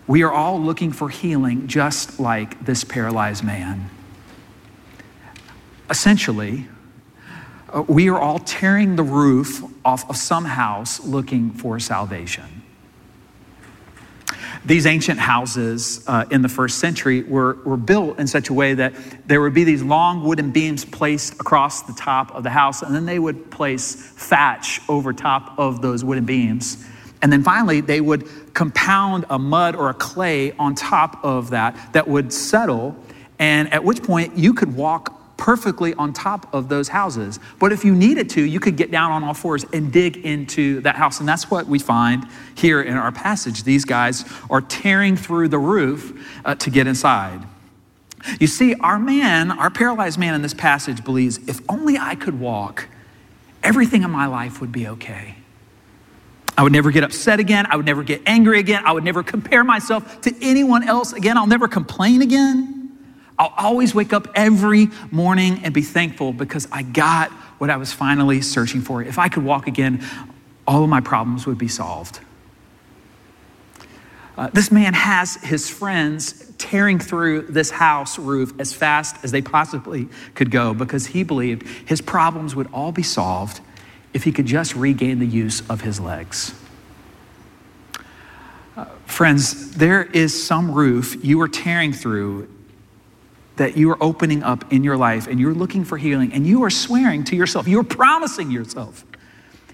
we 0.07 0.23
are 0.23 0.33
all 0.33 0.59
looking 0.61 0.93
for 0.93 1.11
healing 1.11 1.67
just 1.67 2.19
like 2.19 2.65
this 2.65 2.85
paralyzed 2.85 3.45
man. 3.45 3.91
Essentially, 5.91 6.67
uh, 7.71 7.83
we 7.83 8.09
are 8.09 8.19
all 8.19 8.39
tearing 8.39 8.97
the 8.97 9.03
roof 9.03 9.63
off 9.85 10.09
of 10.09 10.17
some 10.17 10.45
house 10.45 11.05
looking 11.05 11.51
for 11.51 11.79
salvation. 11.79 12.45
These 14.65 14.87
ancient 14.87 15.19
houses 15.19 16.05
uh, 16.07 16.25
in 16.31 16.43
the 16.43 16.49
first 16.49 16.79
century 16.79 17.23
were, 17.23 17.55
were 17.65 17.77
built 17.77 18.19
in 18.19 18.27
such 18.27 18.49
a 18.49 18.53
way 18.53 18.75
that 18.75 18.93
there 19.27 19.41
would 19.41 19.55
be 19.55 19.65
these 19.65 19.83
long 19.83 20.23
wooden 20.25 20.51
beams 20.51 20.85
placed 20.85 21.35
across 21.35 21.83
the 21.83 21.95
top 21.95 22.35
of 22.35 22.43
the 22.43 22.51
house, 22.51 22.83
and 22.83 22.95
then 22.95 23.07
they 23.07 23.19
would 23.19 23.51
place 23.51 23.95
thatch 23.95 24.81
over 24.89 25.13
top 25.13 25.59
of 25.59 25.81
those 25.81 26.05
wooden 26.05 26.25
beams. 26.25 26.85
And 27.23 27.33
then 27.33 27.43
finally, 27.43 27.81
they 27.81 28.01
would 28.01 28.55
compound 28.55 29.25
a 29.31 29.39
mud 29.39 29.75
or 29.75 29.91
a 29.91 29.95
clay 29.95 30.53
on 30.53 30.75
top 30.75 31.25
of 31.25 31.51
that 31.51 31.93
that 31.93 32.07
would 32.07 32.33
settle, 32.33 32.97
and 33.39 33.73
at 33.73 33.85
which 33.85 34.03
point 34.03 34.37
you 34.37 34.55
could 34.55 34.75
walk 34.75 35.18
perfectly 35.39 35.95
on 35.95 36.13
top 36.13 36.53
of 36.53 36.69
those 36.69 36.89
houses. 36.89 37.41
But 37.59 37.73
if 37.73 37.85
you 37.85 37.95
needed 37.95 38.29
to, 38.31 38.43
you 38.43 38.61
could 38.61 38.77
get 38.77 38.91
down 38.91 39.13
on 39.13 39.25
all 39.25 39.33
fours 39.33 39.65
and 39.73 39.91
dig 39.91 40.19
into 40.19 40.83
that 40.83 40.97
house. 40.97 41.21
And 41.21 41.29
that's 41.29 41.51
what 41.51 41.67
we 41.67 41.79
find 41.79 42.27
here 42.55 42.83
in 42.83 42.99
our 42.99 43.13
passage. 43.13 43.63
These 43.63 43.87
guys 43.87 44.27
are 44.51 44.61
tearing 44.61 45.17
through 45.17 45.49
the 45.49 45.59
roof 45.59 46.13
uh, 46.45 46.57
to 46.57 46.71
get 46.71 46.87
inside. 46.87 47.43
You 48.41 48.49
see, 48.49 48.75
our 48.75 48.99
man, 48.99 49.53
our 49.53 49.71
paralyzed 49.71 50.19
man 50.19 50.35
in 50.35 50.43
this 50.43 50.55
passage 50.55 51.05
believes 51.05 51.39
if 51.49 51.61
only 51.69 51.97
I 51.97 52.17
could 52.17 52.39
walk, 52.39 52.89
everything 53.63 54.03
in 54.03 54.11
my 54.11 54.27
life 54.27 54.61
would 54.61 54.73
be 54.73 54.89
okay. 54.89 55.37
I 56.57 56.65
would 56.65 56.73
never 56.73 56.91
get 56.91 57.05
upset 57.05 57.39
again. 57.39 57.67
I 57.71 57.77
would 57.77 57.87
never 57.87 58.03
get 58.03 58.23
angry 58.27 58.59
again. 58.59 58.83
I 58.85 58.91
would 58.91 59.05
never 59.05 59.23
compare 59.23 59.63
myself 59.63 60.21
to 60.23 60.35
anyone 60.43 60.83
else 60.83 61.13
again. 61.13 61.39
I'll 61.39 61.47
never 61.47 61.69
complain 61.69 62.23
again. 62.23 62.78
I'll 63.39 63.55
always 63.57 63.95
wake 63.95 64.13
up 64.13 64.29
every 64.35 64.89
morning 65.11 65.61
and 65.63 65.73
be 65.73 65.83
thankful 65.83 66.33
because 66.33 66.67
I 66.73 66.83
got 66.83 67.31
what 67.59 67.71
I 67.71 67.77
was 67.77 67.93
finally 67.93 68.41
searching 68.41 68.81
for. 68.81 69.03
If 69.03 69.19
I 69.19 69.29
could 69.29 69.45
walk 69.45 69.67
again, 69.67 70.05
all 70.67 70.83
of 70.83 70.91
my 70.91 71.01
problems 71.01 71.47
would 71.47 71.59
be 71.59 71.69
solved. 71.69 72.21
Uh, 74.37 74.49
this 74.53 74.71
man 74.71 74.95
has 74.95 75.37
his 75.37 75.69
friends 75.69 76.53
tearing 76.59 76.99
through 76.99 77.43
this 77.43 77.71
house 77.71 78.19
roof 78.19 78.53
as 78.61 78.73
fast 78.73 79.17
as 79.25 79.33
they 79.33 79.43
possibly 79.43 80.09
could 80.35 80.51
go 80.51 80.75
because 80.75 81.07
he 81.07 81.23
believed 81.23 81.67
his 81.89 82.01
problems 82.01 82.55
would 82.55 82.69
all 82.73 82.93
be 82.93 83.03
solved 83.03 83.61
if 84.13 84.25
he 84.25 84.33
could 84.33 84.47
just 84.47 84.75
regain 84.75 85.19
the 85.19 85.27
use 85.27 85.69
of 85.69 85.81
his 85.81 85.99
legs. 85.99 86.55
Uh, 88.77 88.85
friends, 89.07 89.73
there 89.73 90.05
is 90.05 90.47
some 90.47 90.71
roof 90.71 91.17
you 91.25 91.41
are 91.41 91.49
tearing 91.49 91.93
through 91.93 92.49
that 93.59 93.77
you 93.77 93.91
are 93.91 94.03
opening 94.03 94.43
up 94.43 94.73
in 94.73 94.83
your 94.83 94.97
life 94.97 95.27
and 95.27 95.39
you're 95.39 95.55
looking 95.55 95.85
for 95.85 95.99
healing 95.99 96.33
and 96.33 96.47
you 96.47 96.65
are 96.65 96.71
swearing 96.71 97.25
to 97.25 97.37
yourself, 97.37 97.69
you're 97.69 97.85
promising 97.85 98.51
yourself. 98.51 99.05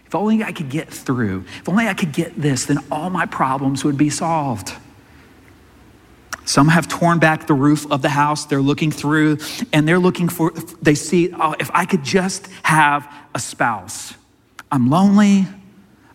If 0.06 0.14
only 0.14 0.42
I 0.42 0.52
could 0.52 0.68
get 0.68 0.88
through, 0.88 1.44
if 1.60 1.68
only 1.68 1.86
I 1.86 1.94
could 1.94 2.12
get 2.12 2.40
this, 2.40 2.66
then 2.66 2.78
all 2.90 3.10
my 3.10 3.26
problems 3.26 3.84
would 3.84 3.96
be 3.96 4.10
solved. 4.10 4.72
Some 6.44 6.68
have 6.68 6.88
torn 6.88 7.18
back 7.18 7.46
the 7.46 7.54
roof 7.54 7.90
of 7.90 8.02
the 8.02 8.10
house. 8.10 8.44
They're 8.44 8.60
looking 8.60 8.90
through 8.90 9.38
and 9.72 9.88
they're 9.88 9.98
looking 9.98 10.28
for, 10.28 10.50
they 10.82 10.94
see, 10.94 11.32
oh, 11.32 11.54
if 11.58 11.70
I 11.72 11.86
could 11.86 12.04
just 12.04 12.48
have 12.62 13.10
a 13.34 13.38
spouse. 13.38 14.14
I'm 14.70 14.90
lonely. 14.90 15.46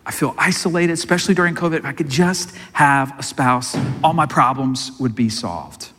I 0.06 0.12
feel 0.12 0.34
isolated, 0.38 0.94
especially 0.94 1.34
during 1.36 1.56
COVID. 1.56 1.80
If 1.80 1.86
I 1.86 1.94
could 1.94 2.10
just 2.10 2.56
have 2.74 3.18
a 3.20 3.24
spouse, 3.24 3.78
all 4.04 4.14
my 4.14 4.26
problems 4.26 4.92
would 5.00 5.16
be 5.16 5.30
solved. 5.30 5.90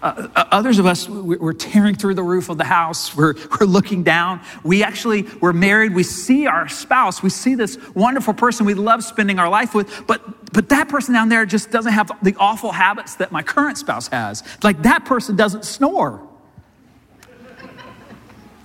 Uh, 0.00 0.28
uh 0.34 0.44
others 0.50 0.78
of 0.78 0.86
us, 0.86 1.08
we're 1.08 1.52
tearing 1.52 1.94
through 1.94 2.14
the 2.14 2.22
roof 2.22 2.48
of 2.48 2.58
the 2.58 2.64
house. 2.64 3.16
We're, 3.16 3.34
we're 3.60 3.66
looking 3.66 4.02
down. 4.02 4.40
We 4.62 4.82
actually, 4.82 5.22
we're 5.40 5.52
married. 5.52 5.94
We 5.94 6.02
see 6.02 6.46
our 6.46 6.68
spouse. 6.68 7.22
We 7.22 7.30
see 7.30 7.54
this 7.54 7.78
wonderful 7.94 8.34
person 8.34 8.66
we 8.66 8.74
love 8.74 9.02
spending 9.02 9.38
our 9.38 9.48
life 9.48 9.74
with, 9.74 10.06
but, 10.06 10.52
but 10.52 10.68
that 10.68 10.88
person 10.88 11.14
down 11.14 11.28
there 11.28 11.46
just 11.46 11.70
doesn't 11.70 11.92
have 11.92 12.10
the 12.22 12.34
awful 12.38 12.72
habits 12.72 13.16
that 13.16 13.32
my 13.32 13.42
current 13.42 13.78
spouse 13.78 14.08
has. 14.08 14.42
Like 14.62 14.82
that 14.82 15.04
person 15.04 15.36
doesn't 15.36 15.64
snore. 15.64 16.28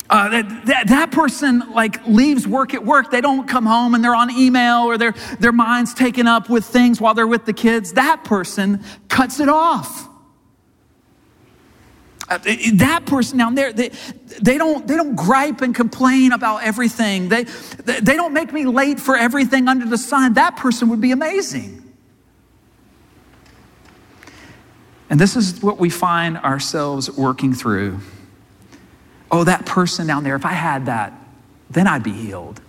Uh, 0.10 0.30
that, 0.30 0.66
that, 0.68 0.88
that, 0.90 1.12
person 1.12 1.64
like 1.74 2.06
leaves 2.06 2.48
work 2.48 2.74
at 2.76 2.86
work 2.86 3.10
they 3.10 3.22
don't 3.22 3.48
come 3.48 3.66
home 3.66 3.96
and 3.96 4.04
they're 4.04 4.14
on 4.14 4.30
email 4.30 4.84
or 4.84 4.96
their, 4.98 5.14
their 5.40 5.52
mind's 5.52 5.94
taken 5.94 6.28
up 6.28 6.50
with 6.50 6.66
things 6.66 7.02
while 7.02 7.16
they're 7.16 7.26
with 7.26 7.46
the 7.46 7.54
kids 7.54 7.94
that 7.94 8.24
person 8.24 8.84
cuts 9.08 9.40
it 9.40 9.50
off 9.50 10.08
uh, 12.30 12.38
that 12.76 13.06
person 13.06 13.38
down 13.38 13.56
there 13.56 13.74
they, 13.74 13.92
they, 14.42 14.58
don't, 14.58 14.88
they 14.88 14.96
don't 14.96 15.16
gripe 15.16 15.62
and 15.62 15.76
complain 15.76 16.32
about 16.32 16.64
everything. 16.64 17.30
They, 17.30 17.44
they 17.44 18.16
don't 18.16 18.34
make 18.34 18.54
me 18.54 18.66
late 18.66 19.00
for 19.00 19.16
everything 19.16 19.68
under 19.68 19.86
the 19.86 19.98
sun. 19.98 20.34
That 20.34 20.56
person 20.56 20.90
would 20.90 21.02
be 21.02 21.12
amazing. 21.12 21.84
And 25.10 25.20
this 25.20 25.36
is 25.36 25.62
what 25.62 25.78
we 25.78 25.90
find 25.90 26.38
ourselves 26.38 27.12
working 27.12 27.54
through. 27.54 28.00
Oh, 29.30 29.44
that 29.44 29.66
person 29.66 30.08
down 30.08 30.24
there, 30.24 30.36
if 30.36 30.46
I 30.46 30.54
had 30.54 30.88
that, 30.88 31.14
then 31.70 31.88
I'd 31.88 32.04
be 32.04 32.14
healed. 32.14 32.62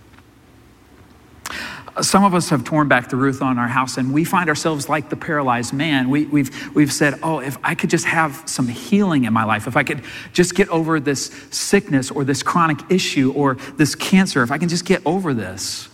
Some 2.01 2.25
of 2.25 2.33
us 2.33 2.49
have 2.49 2.65
torn 2.65 2.89
back 2.89 3.09
the 3.09 3.15
roof 3.15 3.41
on 3.41 3.57
our 3.57 3.67
house 3.67 3.97
and 3.97 4.13
we 4.13 4.25
find 4.25 4.49
ourselves 4.49 4.89
like 4.89 5.09
the 5.09 5.15
paralyzed 5.15 5.73
man. 5.73 6.09
We, 6.09 6.23
have 6.23 6.31
we've, 6.33 6.75
we've 6.75 6.91
said, 6.91 7.15
oh, 7.23 7.39
if 7.39 7.57
I 7.63 7.73
could 7.73 7.89
just 7.89 8.05
have 8.05 8.43
some 8.45 8.67
healing 8.67 9.23
in 9.23 9.31
my 9.31 9.45
life, 9.45 9.65
if 9.65 9.77
I 9.77 9.83
could 9.83 10.03
just 10.33 10.55
get 10.55 10.67
over 10.69 10.99
this 10.99 11.27
sickness 11.51 12.11
or 12.11 12.25
this 12.25 12.43
chronic 12.43 12.79
issue 12.91 13.31
or 13.33 13.55
this 13.77 13.95
cancer, 13.95 14.43
if 14.43 14.51
I 14.51 14.57
can 14.57 14.67
just 14.67 14.83
get 14.83 15.01
over 15.05 15.33
this. 15.33 15.87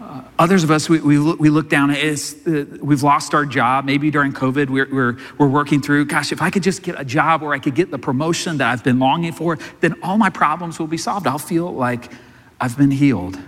Uh, 0.00 0.22
others 0.38 0.64
of 0.64 0.70
us, 0.70 0.88
we, 0.88 1.00
we, 1.00 1.18
look, 1.18 1.38
we 1.38 1.50
look 1.50 1.68
down, 1.68 1.90
it's, 1.90 2.46
uh, 2.46 2.64
we've 2.80 3.02
lost 3.02 3.34
our 3.34 3.44
job. 3.44 3.84
Maybe 3.84 4.10
during 4.10 4.32
COVID, 4.32 4.70
we're, 4.70 4.88
we're, 4.90 5.18
we're 5.36 5.48
working 5.48 5.82
through, 5.82 6.06
gosh, 6.06 6.32
if 6.32 6.40
I 6.40 6.48
could 6.48 6.62
just 6.62 6.82
get 6.82 6.98
a 6.98 7.04
job 7.04 7.42
where 7.42 7.52
I 7.52 7.58
could 7.58 7.74
get 7.74 7.90
the 7.90 7.98
promotion 7.98 8.56
that 8.58 8.70
I've 8.72 8.84
been 8.84 8.98
longing 8.98 9.32
for, 9.32 9.58
then 9.80 9.96
all 10.02 10.16
my 10.16 10.30
problems 10.30 10.78
will 10.78 10.86
be 10.86 10.96
solved. 10.96 11.26
I'll 11.26 11.38
feel 11.38 11.70
like 11.74 12.10
I've 12.58 12.78
been 12.78 12.90
healed. 12.90 13.38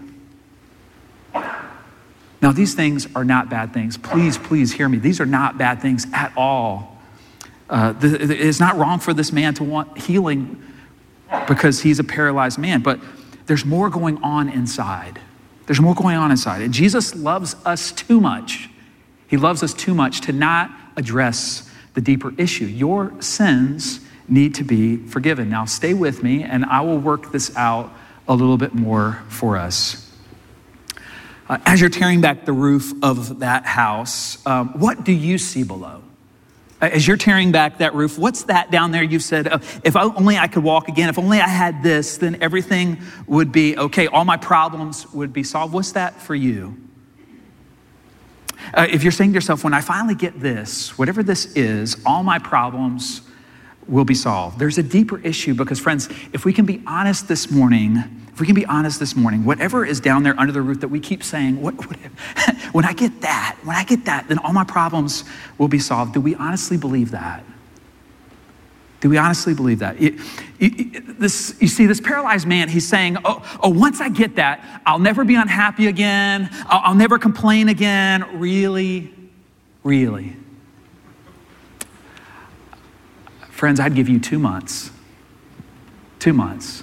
Now, 2.43 2.53
these 2.53 2.75
things 2.75 3.07
are 3.15 3.25
not 3.25 3.51
bad 3.51 3.75
things. 3.75 3.97
Please, 3.99 4.39
please 4.39 4.73
hear 4.73 4.89
me. 4.89 4.99
These 4.99 5.21
are 5.21 5.27
not 5.27 5.59
bad 5.59 5.83
things 5.83 6.07
at 6.13 6.33
all. 6.37 6.99
Uh, 7.69 7.95
it's 8.03 8.61
not 8.61 8.77
wrong 8.77 8.99
for 8.99 9.13
this 9.13 9.31
man 9.33 9.55
to 9.55 9.65
want 9.65 9.99
healing 9.99 10.63
because 11.47 11.83
he's 11.83 11.99
a 11.99 12.05
paralyzed 12.05 12.59
man, 12.59 12.81
but 12.81 12.99
there's 13.47 13.65
more 13.65 13.91
going 13.91 14.23
on 14.23 14.49
inside. 14.49 15.21
There's 15.67 15.81
more 15.81 15.95
going 15.95 16.17
on 16.17 16.31
inside. 16.31 16.63
And 16.63 16.75
Jesus 16.75 17.15
loves 17.15 17.55
us 17.65 17.93
too 17.93 18.21
much. 18.21 18.69
He 19.29 19.37
loves 19.37 19.63
us 19.63 19.73
too 19.73 19.95
much 19.95 20.23
to 20.23 20.33
not 20.33 20.71
address 20.97 21.71
the 21.95 22.01
deeper 22.01 22.33
issue. 22.39 22.65
Your 22.65 23.13
sins 23.21 24.01
need 24.29 24.55
to 24.57 24.65
be 24.65 24.97
forgiven. 24.97 25.49
Now, 25.51 25.67
stay 25.67 25.95
with 25.95 26.23
me, 26.23 26.43
and 26.43 26.65
I 26.65 26.81
will 26.81 26.99
work 26.99 27.31
this 27.31 27.55
out 27.57 27.93
a 28.27 28.35
little 28.35 28.57
bit 28.57 28.75
more 28.75 29.23
for 29.29 29.57
us. 29.57 30.10
Uh, 31.51 31.59
as 31.67 31.81
you're 31.81 31.91
tearing 31.91 32.21
back 32.21 32.45
the 32.45 32.53
roof 32.53 32.93
of 33.03 33.41
that 33.41 33.67
house, 33.67 34.39
um, 34.47 34.69
what 34.79 35.03
do 35.03 35.11
you 35.11 35.37
see 35.37 35.65
below? 35.65 36.01
As 36.81 37.09
you're 37.09 37.17
tearing 37.17 37.51
back 37.51 37.79
that 37.79 37.93
roof, 37.93 38.17
what's 38.17 38.45
that 38.45 38.71
down 38.71 38.93
there? 38.93 39.03
You've 39.03 39.25
said, 39.25 39.49
oh, 39.51 39.59
if 39.83 39.97
only 39.97 40.39
I 40.39 40.47
could 40.47 40.63
walk 40.63 40.89
again, 40.89 41.09
if 41.09 41.19
only 41.19 41.41
I 41.41 41.49
had 41.49 41.83
this, 41.83 42.19
then 42.19 42.41
everything 42.41 42.99
would 43.27 43.51
be 43.51 43.77
okay. 43.77 44.07
All 44.07 44.25
my 44.25 44.37
problems 44.37 45.13
would 45.13 45.33
be 45.33 45.43
solved. 45.43 45.75
What's 45.75 45.91
that 45.93 46.23
for 46.23 46.37
you? 46.37 46.77
Uh, 48.73 48.87
if 48.89 49.03
you're 49.03 49.11
saying 49.11 49.33
to 49.33 49.35
yourself, 49.35 49.65
when 49.65 49.75
I 49.75 49.81
finally 49.81 50.15
get 50.15 50.39
this, 50.39 50.97
whatever 50.97 51.25
this 51.25 51.47
is, 51.57 52.01
all 52.07 52.23
my 52.23 52.39
problems 52.39 53.23
will 53.91 54.05
be 54.05 54.15
solved. 54.15 54.59
There's 54.59 54.79
a 54.79 54.83
deeper 54.83 55.19
issue 55.19 55.55
because, 55.55 55.81
friends, 55.81 56.09
if 56.33 56.45
we 56.45 56.53
can 56.53 56.65
be 56.65 56.83
honest 56.87 57.29
this 57.29 57.51
morning, 57.51 57.97
if 58.33 58.41
we 58.41 58.47
can 58.47 58.55
be 58.55 58.65
honest 58.65 59.01
this 59.01 59.17
morning, 59.17 59.45
whatever 59.45 59.85
is 59.85 60.01
down 60.01 60.23
there 60.23 60.39
under 60.39 60.53
the 60.53 60.63
roof 60.63 60.81
that 60.81 60.89
we 60.89 61.01
keep 61.01 61.23
saying, 61.23 61.61
what, 61.61 61.75
what, 61.75 61.97
when 62.73 62.85
I 62.85 62.93
get 62.93 63.21
that, 63.21 63.59
when 63.65 63.77
I 63.77 63.85
get 63.85 64.05
that, 64.07 64.29
then 64.29 64.39
all 64.39 64.53
my 64.53 64.65
problems 64.65 65.25
will 65.59 65.69
be 65.69 65.81
solved. 65.81 66.15
Do 66.15 66.21
we 66.21 66.35
honestly 66.37 66.77
believe 66.77 67.11
that? 67.11 67.45
Do 69.01 69.09
we 69.09 69.17
honestly 69.17 69.55
believe 69.55 69.79
that? 69.81 70.01
It, 70.01 70.15
it, 70.59 71.19
this, 71.19 71.57
you 71.59 71.69
see, 71.69 71.87
this 71.87 72.01
paralyzed 72.01 72.47
man, 72.47 72.69
he's 72.69 72.87
saying, 72.87 73.17
oh, 73.25 73.43
oh, 73.63 73.71
once 73.71 74.01
I 74.01 74.11
get 74.11 74.37
that, 74.37 74.83
I'll 74.85 74.99
never 74.99 75.25
be 75.25 75.35
unhappy 75.35 75.87
again. 75.87 76.51
I'll, 76.67 76.91
I'll 76.91 76.95
never 76.95 77.19
complain 77.19 77.71
again. 77.71 78.39
Really? 78.39 79.13
Really? 79.83 80.37
Friends, 83.61 83.79
I'd 83.79 83.95
give 83.95 84.09
you 84.09 84.19
two 84.19 84.39
months. 84.39 84.91
Two 86.19 86.33
months 86.33 86.83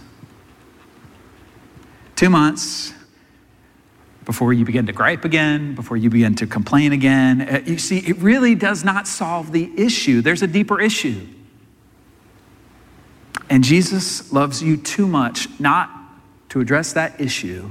two 2.18 2.30
months 2.30 2.94
before 4.26 4.52
you 4.52 4.66
begin 4.66 4.88
to 4.88 4.92
gripe 4.92 5.24
again, 5.24 5.74
before 5.76 5.96
you 5.96 6.10
begin 6.10 6.36
to 6.36 6.46
complain 6.46 6.92
again. 6.92 7.42
Uh, 7.42 7.62
you 7.66 7.78
see, 7.78 8.00
it 8.00 8.18
really 8.18 8.56
does 8.56 8.84
not 8.84 9.08
solve 9.08 9.54
the 9.54 9.72
issue. 9.78 10.22
There's 10.22 10.42
a 10.42 10.48
deeper 10.48 10.82
issue. 10.82 11.26
And 13.50 13.64
Jesus 13.64 14.34
loves 14.34 14.62
you 14.62 14.76
too 14.76 15.08
much 15.08 15.48
not 15.62 15.90
to 16.50 16.60
address 16.60 16.92
that 16.94 17.22
issue 17.22 17.70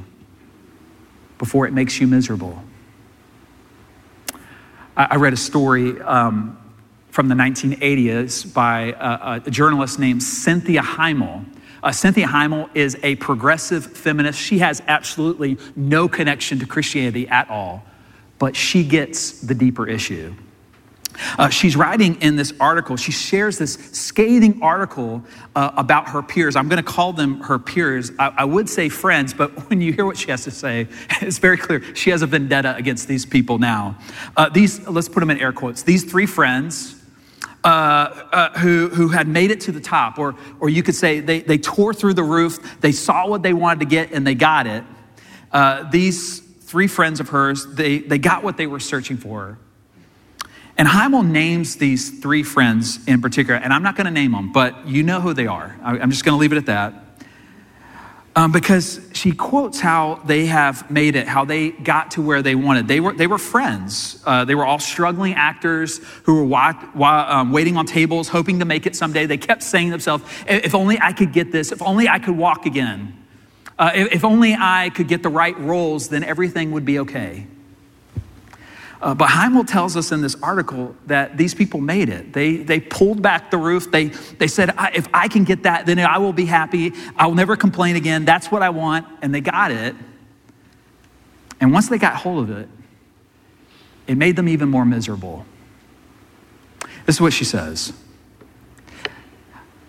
before 1.37 1.67
it 1.67 1.75
makes 1.75 2.01
you 2.01 2.07
miserable. 2.07 2.63
I 4.97 5.17
read 5.17 5.35
a 5.35 5.37
story 5.37 6.01
um, 6.01 6.57
from 7.17 7.29
the 7.29 7.35
1980s 7.35 8.53
by 8.53 8.95
a, 9.01 9.41
a 9.47 9.51
journalist 9.51 9.99
named 9.99 10.23
Cynthia 10.23 10.83
Heimel. 10.83 11.47
Uh, 11.83 11.91
Cynthia 11.91 12.27
Heimel 12.27 12.69
is 12.75 12.99
a 13.03 13.15
progressive 13.17 13.87
feminist. 13.87 14.39
She 14.39 14.59
has 14.59 14.83
absolutely 14.87 15.57
no 15.75 16.09
connection 16.09 16.59
to 16.59 16.67
Christianity 16.67 17.27
at 17.27 17.49
all, 17.49 17.83
but 18.39 18.55
she 18.55 18.85
gets 18.85 19.41
the 19.41 19.55
deeper 19.55 19.89
issue. 19.89 20.35
Uh, 21.39 21.49
she's 21.49 21.75
writing 21.75 22.21
in 22.21 22.37
this 22.37 22.53
article, 22.61 22.99
she 22.99 23.13
shares 23.13 23.57
this 23.57 23.77
scathing 23.93 24.63
article 24.63 25.25
uh, 25.55 25.71
about 25.79 26.11
her 26.11 26.21
peers. 26.23 26.55
I'm 26.55 26.69
going 26.69 26.85
to 26.85 26.93
call 26.93 27.15
them 27.15 27.41
her 27.41 27.59
peers. 27.59 28.13
I, 28.19 28.35
I, 28.37 28.45
would 28.45 28.69
say 28.69 28.91
friends, 28.91 29.33
but 29.33 29.53
when 29.71 29.81
you 29.81 29.95
hear 29.95 30.05
what 30.05 30.19
she 30.19 30.31
has 30.31 30.45
to 30.45 30.51
say, 30.51 30.87
it's 31.23 31.39
very 31.39 31.57
clear. 31.57 31.83
She 31.95 32.11
has 32.11 32.21
a 32.21 32.27
vendetta 32.27 32.77
against 32.77 33.09
these 33.09 33.25
people 33.25 33.57
now. 33.57 33.97
Uh, 34.37 34.51
these, 34.51 34.87
let's 34.87 35.09
put 35.09 35.21
them 35.21 35.31
in 35.31 35.39
air 35.39 35.53
quotes. 35.53 35.83
These 35.83 36.05
three 36.05 36.27
friends 36.27 36.96
uh, 37.67 38.29
uh, 38.31 38.59
who, 38.61 38.89
who 38.91 39.09
had 39.09 39.27
made 39.27 39.51
it 39.51 39.61
to 39.63 39.73
the 39.73 39.81
top, 39.81 40.21
or, 40.21 40.37
or 40.61 40.69
you 40.69 40.85
could 40.85 40.95
say 40.95 41.19
they, 41.19 41.41
they 41.41 41.59
tore 41.59 41.93
through 41.93 42.15
the 42.15 42.23
roof, 42.23 42.81
they 42.81 42.93
saw 42.93 43.27
what 43.27 43.43
they 43.43 43.53
wanted 43.53 43.81
to 43.81 43.87
get, 43.87 44.13
and 44.13 44.25
they 44.25 44.37
got 44.37 44.69
it. 44.69 44.85
Uh, 45.51 45.83
these 45.91 46.39
three 46.39 46.87
friends 46.87 47.19
of 47.19 47.31
hers, 47.31 47.67
they, 47.75 47.99
they 47.99 48.19
got 48.19 48.45
what 48.45 48.57
they 48.57 48.69
were 48.69 48.79
searching 48.79 49.17
for. 49.17 49.59
And 50.79 50.87
Heimel 50.87 51.27
names 51.27 51.75
these 51.75 52.21
three 52.21 52.45
friends 52.45 53.05
in 53.09 53.21
particular, 53.21 53.59
and 53.59 53.73
I'm 53.73 53.83
not 53.83 53.97
going 53.97 54.05
to 54.05 54.13
name 54.13 54.31
them, 54.31 54.53
but 54.53 54.87
you 54.87 55.03
know 55.03 55.21
who 55.21 55.35
they 55.35 55.49
are. 55.49 55.77
I'm 55.83 56.13
just 56.13 56.25
going 56.25 56.37
to 56.37 56.41
leave 56.41 56.53
it 56.53 56.59
at 56.59 56.67
that. 56.67 57.06
Um, 58.37 58.53
because 58.53 59.01
she 59.15 59.33
quotes 59.33 59.81
how 59.81 60.21
they 60.27 60.45
have 60.45 60.91
made 60.91 61.17
it, 61.17 61.27
how 61.27 61.47
they 61.47 61.71
got 61.71 62.11
to 62.13 62.23
where 62.23 62.43
they 62.43 62.55
wanted. 62.55 62.87
They 62.87 63.01
were, 63.01 63.15
they 63.15 63.27
were 63.27 63.39
friends. 63.39 64.23
Uh, 64.27 64.45
they 64.45 64.55
were 64.55 64.67
all 64.67 64.79
struggling 64.79 65.33
actors 65.33 66.03
who 66.25 66.35
were 66.35 66.45
wa- 66.45 66.85
wa- 66.95 67.27
um, 67.31 67.51
waiting 67.51 67.79
on 67.79 67.87
tables, 67.87 68.29
hoping 68.29 68.59
to 68.59 68.67
make 68.67 68.85
it 68.85 68.95
someday. 68.95 69.25
They 69.25 69.39
kept 69.39 69.63
saying 69.63 69.87
to 69.87 69.93
themselves, 69.93 70.23
if 70.47 70.75
only 70.75 70.99
I 71.01 71.15
could 71.15 71.33
get 71.33 71.51
this, 71.51 71.73
if 71.73 71.81
only 71.81 72.11
I 72.11 72.19
could 72.19 72.37
walk 72.37 72.67
again, 72.67 73.17
uh, 73.79 73.93
if, 73.95 74.13
if 74.13 74.25
only 74.25 74.55
I 74.55 74.91
could 74.95 75.09
get 75.09 75.23
the 75.23 75.31
right 75.31 75.59
roles, 75.59 76.11
then 76.11 76.23
everything 76.23 76.73
would 76.73 76.85
be 76.85 76.99
okay. 76.99 77.47
Uh, 79.07 79.15
but 79.15 79.29
Heimel 79.29 79.65
tells 79.65 79.97
us 79.97 80.11
in 80.11 80.21
this 80.21 80.35
article 80.43 80.97
that 81.07 81.37
these 81.37 81.55
people 81.55 81.81
made 81.81 82.09
it. 82.09 82.33
They, 82.33 82.57
they 82.57 82.81
pulled 82.81 83.23
back 83.23 83.53
the 83.53 83.57
roof. 83.57 83.89
They, 83.89 84.07
they 84.07 84.49
said, 84.49 84.75
if 84.97 85.07
I 85.15 85.29
can 85.29 85.45
get 85.45 85.63
that, 85.63 85.87
then 85.87 86.01
I 86.01 86.19
will 86.19 86.33
be 86.33 86.45
happy. 86.45 86.93
I 87.17 87.29
will 87.29 87.37
never 87.37 87.55
complain 87.55 87.95
again. 87.95 88.25
That's 88.25 88.51
what 88.51 88.63
I 88.63 88.71
want. 88.71 89.07
And 89.23 89.33
they 89.33 89.41
got 89.41 89.71
it. 89.71 89.95
And 91.61 91.73
once 91.73 91.89
they 91.89 91.99
got 91.99 92.17
hold 92.17 92.51
of 92.51 92.59
it, 92.59 92.69
it 94.09 94.17
made 94.17 94.35
them 94.35 94.49
even 94.49 94.69
more 94.69 94.85
miserable. 94.85 95.47
This 97.05 97.15
is 97.15 97.21
what 97.21 97.33
she 97.33 97.45
says. 97.45 97.93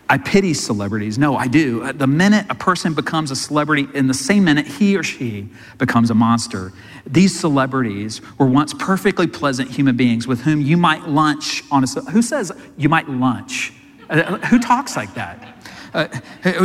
I 0.09 0.17
pity 0.17 0.53
celebrities. 0.53 1.17
No, 1.17 1.35
I 1.35 1.47
do. 1.47 1.91
The 1.91 2.07
minute 2.07 2.45
a 2.49 2.55
person 2.55 2.93
becomes 2.93 3.29
a 3.31 3.35
celebrity, 3.35 3.87
in 3.93 4.07
the 4.07 4.13
same 4.13 4.45
minute 4.45 4.65
he 4.65 4.95
or 4.95 5.03
she 5.03 5.49
becomes 5.77 6.09
a 6.09 6.13
monster. 6.13 6.71
These 7.05 7.37
celebrities 7.37 8.21
were 8.37 8.45
once 8.45 8.73
perfectly 8.73 9.27
pleasant 9.27 9.69
human 9.69 9.97
beings 9.97 10.25
with 10.27 10.41
whom 10.41 10.61
you 10.61 10.77
might 10.77 11.07
lunch 11.07 11.63
on 11.71 11.83
a. 11.83 11.87
Who 12.11 12.21
says 12.21 12.51
you 12.77 12.89
might 12.89 13.09
lunch? 13.09 13.73
Uh, 14.09 14.37
who 14.47 14.59
talks 14.59 14.95
like 14.95 15.13
that? 15.15 15.57
Uh, 15.93 16.07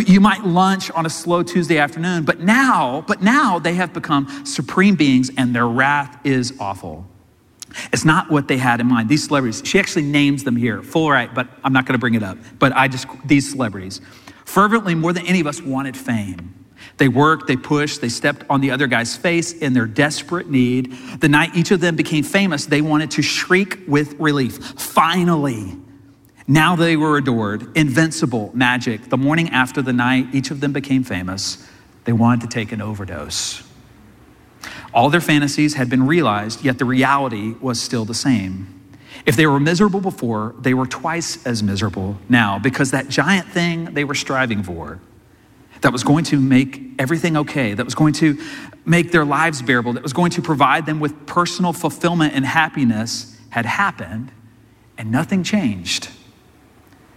you 0.07 0.21
might 0.21 0.45
lunch 0.45 0.91
on 0.93 1.07
a 1.07 1.11
slow 1.11 1.43
Tuesday 1.43 1.79
afternoon, 1.79 2.25
but 2.25 2.41
now, 2.41 3.05
but 3.07 3.23
now 3.23 3.59
they 3.59 3.75
have 3.75 3.93
become 3.93 4.45
supreme 4.45 4.95
beings 4.95 5.31
and 5.37 5.55
their 5.55 5.67
wrath 5.67 6.19
is 6.25 6.55
awful. 6.61 7.07
It's 7.93 8.05
not 8.05 8.31
what 8.31 8.49
they 8.49 8.57
had 8.57 8.81
in 8.81 8.87
mind. 8.87 9.09
These 9.09 9.25
celebrities, 9.25 9.63
she 9.65 9.79
actually 9.79 10.05
names 10.05 10.45
them 10.45 10.57
here, 10.57 10.83
full 10.83 11.11
right, 11.11 11.33
but 11.33 11.47
I'm 11.63 11.73
not 11.73 11.85
going 11.85 11.95
to 11.95 11.99
bring 11.99 12.15
it 12.15 12.23
up. 12.23 12.39
But 12.59 12.73
I 12.73 12.89
just, 12.89 13.07
these 13.25 13.51
celebrities, 13.51 14.01
fervently 14.45 14.95
more 14.95 15.13
than 15.13 15.27
any 15.27 15.41
of 15.41 15.47
us 15.47 15.61
wanted 15.61 15.97
fame. 15.97 16.55
They 16.97 17.09
worked, 17.09 17.47
they 17.47 17.57
pushed, 17.57 18.01
they 18.01 18.09
stepped 18.09 18.45
on 18.49 18.61
the 18.61 18.71
other 18.71 18.87
guy's 18.87 19.17
face 19.17 19.53
in 19.53 19.73
their 19.73 19.87
desperate 19.87 20.49
need. 20.49 20.93
The 21.21 21.29
night 21.29 21.55
each 21.55 21.71
of 21.71 21.81
them 21.81 21.97
became 21.97 22.25
famous, 22.25 22.67
they 22.67 22.81
wanted 22.81 23.11
to 23.13 23.23
shriek 23.23 23.81
with 23.87 24.19
relief. 24.19 24.59
Finally, 24.59 25.77
now 26.49 26.77
they 26.77 26.97
were 26.97 27.19
adored, 27.19 27.77
invincible, 27.77 28.51
magic. 28.55 29.09
The 29.11 29.17
morning 29.17 29.51
after 29.51 29.81
the 29.81 29.93
night 29.93 30.29
each 30.33 30.51
of 30.51 30.61
them 30.61 30.73
became 30.73 31.05
famous, 31.05 31.69
they 32.05 32.13
wanted 32.13 32.43
to 32.43 32.47
take 32.49 32.73
an 32.73 32.81
overdose. 32.81 33.63
All 34.95 35.09
their 35.09 35.21
fantasies 35.21 35.75
had 35.75 35.89
been 35.89 36.07
realized, 36.07 36.65
yet 36.65 36.79
the 36.79 36.85
reality 36.85 37.55
was 37.61 37.81
still 37.81 38.05
the 38.05 38.15
same. 38.15 38.79
If 39.25 39.37
they 39.37 39.47
were 39.47 39.61
miserable 39.61 40.01
before, 40.01 40.55
they 40.59 40.75
were 40.75 40.87
twice 40.87 41.45
as 41.47 41.63
miserable 41.63 42.19
now 42.29 42.59
because 42.59 42.91
that 42.91 43.09
giant 43.09 43.49
thing 43.49 43.95
they 43.95 44.05
were 44.05 44.15
striving 44.15 44.63
for, 44.63 45.01
that 45.81 45.93
was 45.93 46.05
going 46.05 46.25
to 46.25 46.41
make 46.41 46.81
everything 46.99 47.37
okay, 47.37 47.75
that 47.75 47.85
was 47.85 47.95
going 47.95 48.13
to 48.15 48.41
make 48.85 49.13
their 49.13 49.25
lives 49.25 49.63
bearable, 49.63 49.93
that 49.95 50.03
was 50.03 50.13
going 50.13 50.31
to 50.31 50.43
provide 50.43 50.87
them 50.87 51.01
with 51.01 51.27
personal 51.27 51.73
fulfillment 51.73 52.35
and 52.35 52.45
happiness, 52.45 53.39
had 53.51 53.67
happened, 53.67 54.31
and 54.99 55.11
nothing 55.11 55.43
changed. 55.43 56.09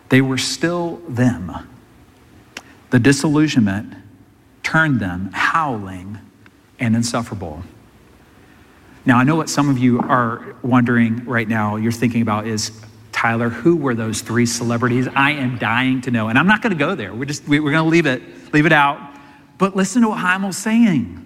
They 0.10 0.22
were 0.22 0.38
still 0.38 1.02
them. 1.08 1.52
The 2.92 3.00
disillusionment 3.00 3.94
turned 4.64 5.00
them 5.00 5.30
howling 5.34 6.20
and 6.80 6.96
insufferable. 6.96 7.64
Now, 9.06 9.18
I 9.18 9.24
know 9.24 9.36
what 9.36 9.50
some 9.50 9.70
of 9.70 9.78
you 9.78 10.00
are 10.00 10.56
wondering 10.64 11.26
right 11.26 11.48
now, 11.48 11.76
you're 11.76 11.92
thinking 11.92 12.22
about 12.22 12.48
is, 12.48 12.72
Tyler, 13.12 13.50
who 13.50 13.78
were 13.78 13.94
those 13.94 14.22
three 14.22 14.46
celebrities? 14.46 15.08
I 15.16 15.32
am 15.32 15.58
dying 15.58 16.02
to 16.02 16.12
know. 16.12 16.28
And 16.28 16.38
I'm 16.38 16.48
not 16.48 16.62
going 16.62 16.74
to 16.74 16.80
go 16.80 16.96
there. 16.96 17.14
We're 17.14 17.26
just, 17.26 17.48
we're 17.48 17.62
going 17.62 17.74
to 17.76 17.84
leave 17.84 18.08
it, 18.08 18.54
leave 18.54 18.66
it 18.66 18.74
out. 18.74 19.00
But 19.58 19.76
listen 19.76 20.02
to 20.02 20.10
what 20.10 20.20
Heimel's 20.20 20.58
saying. 20.58 21.22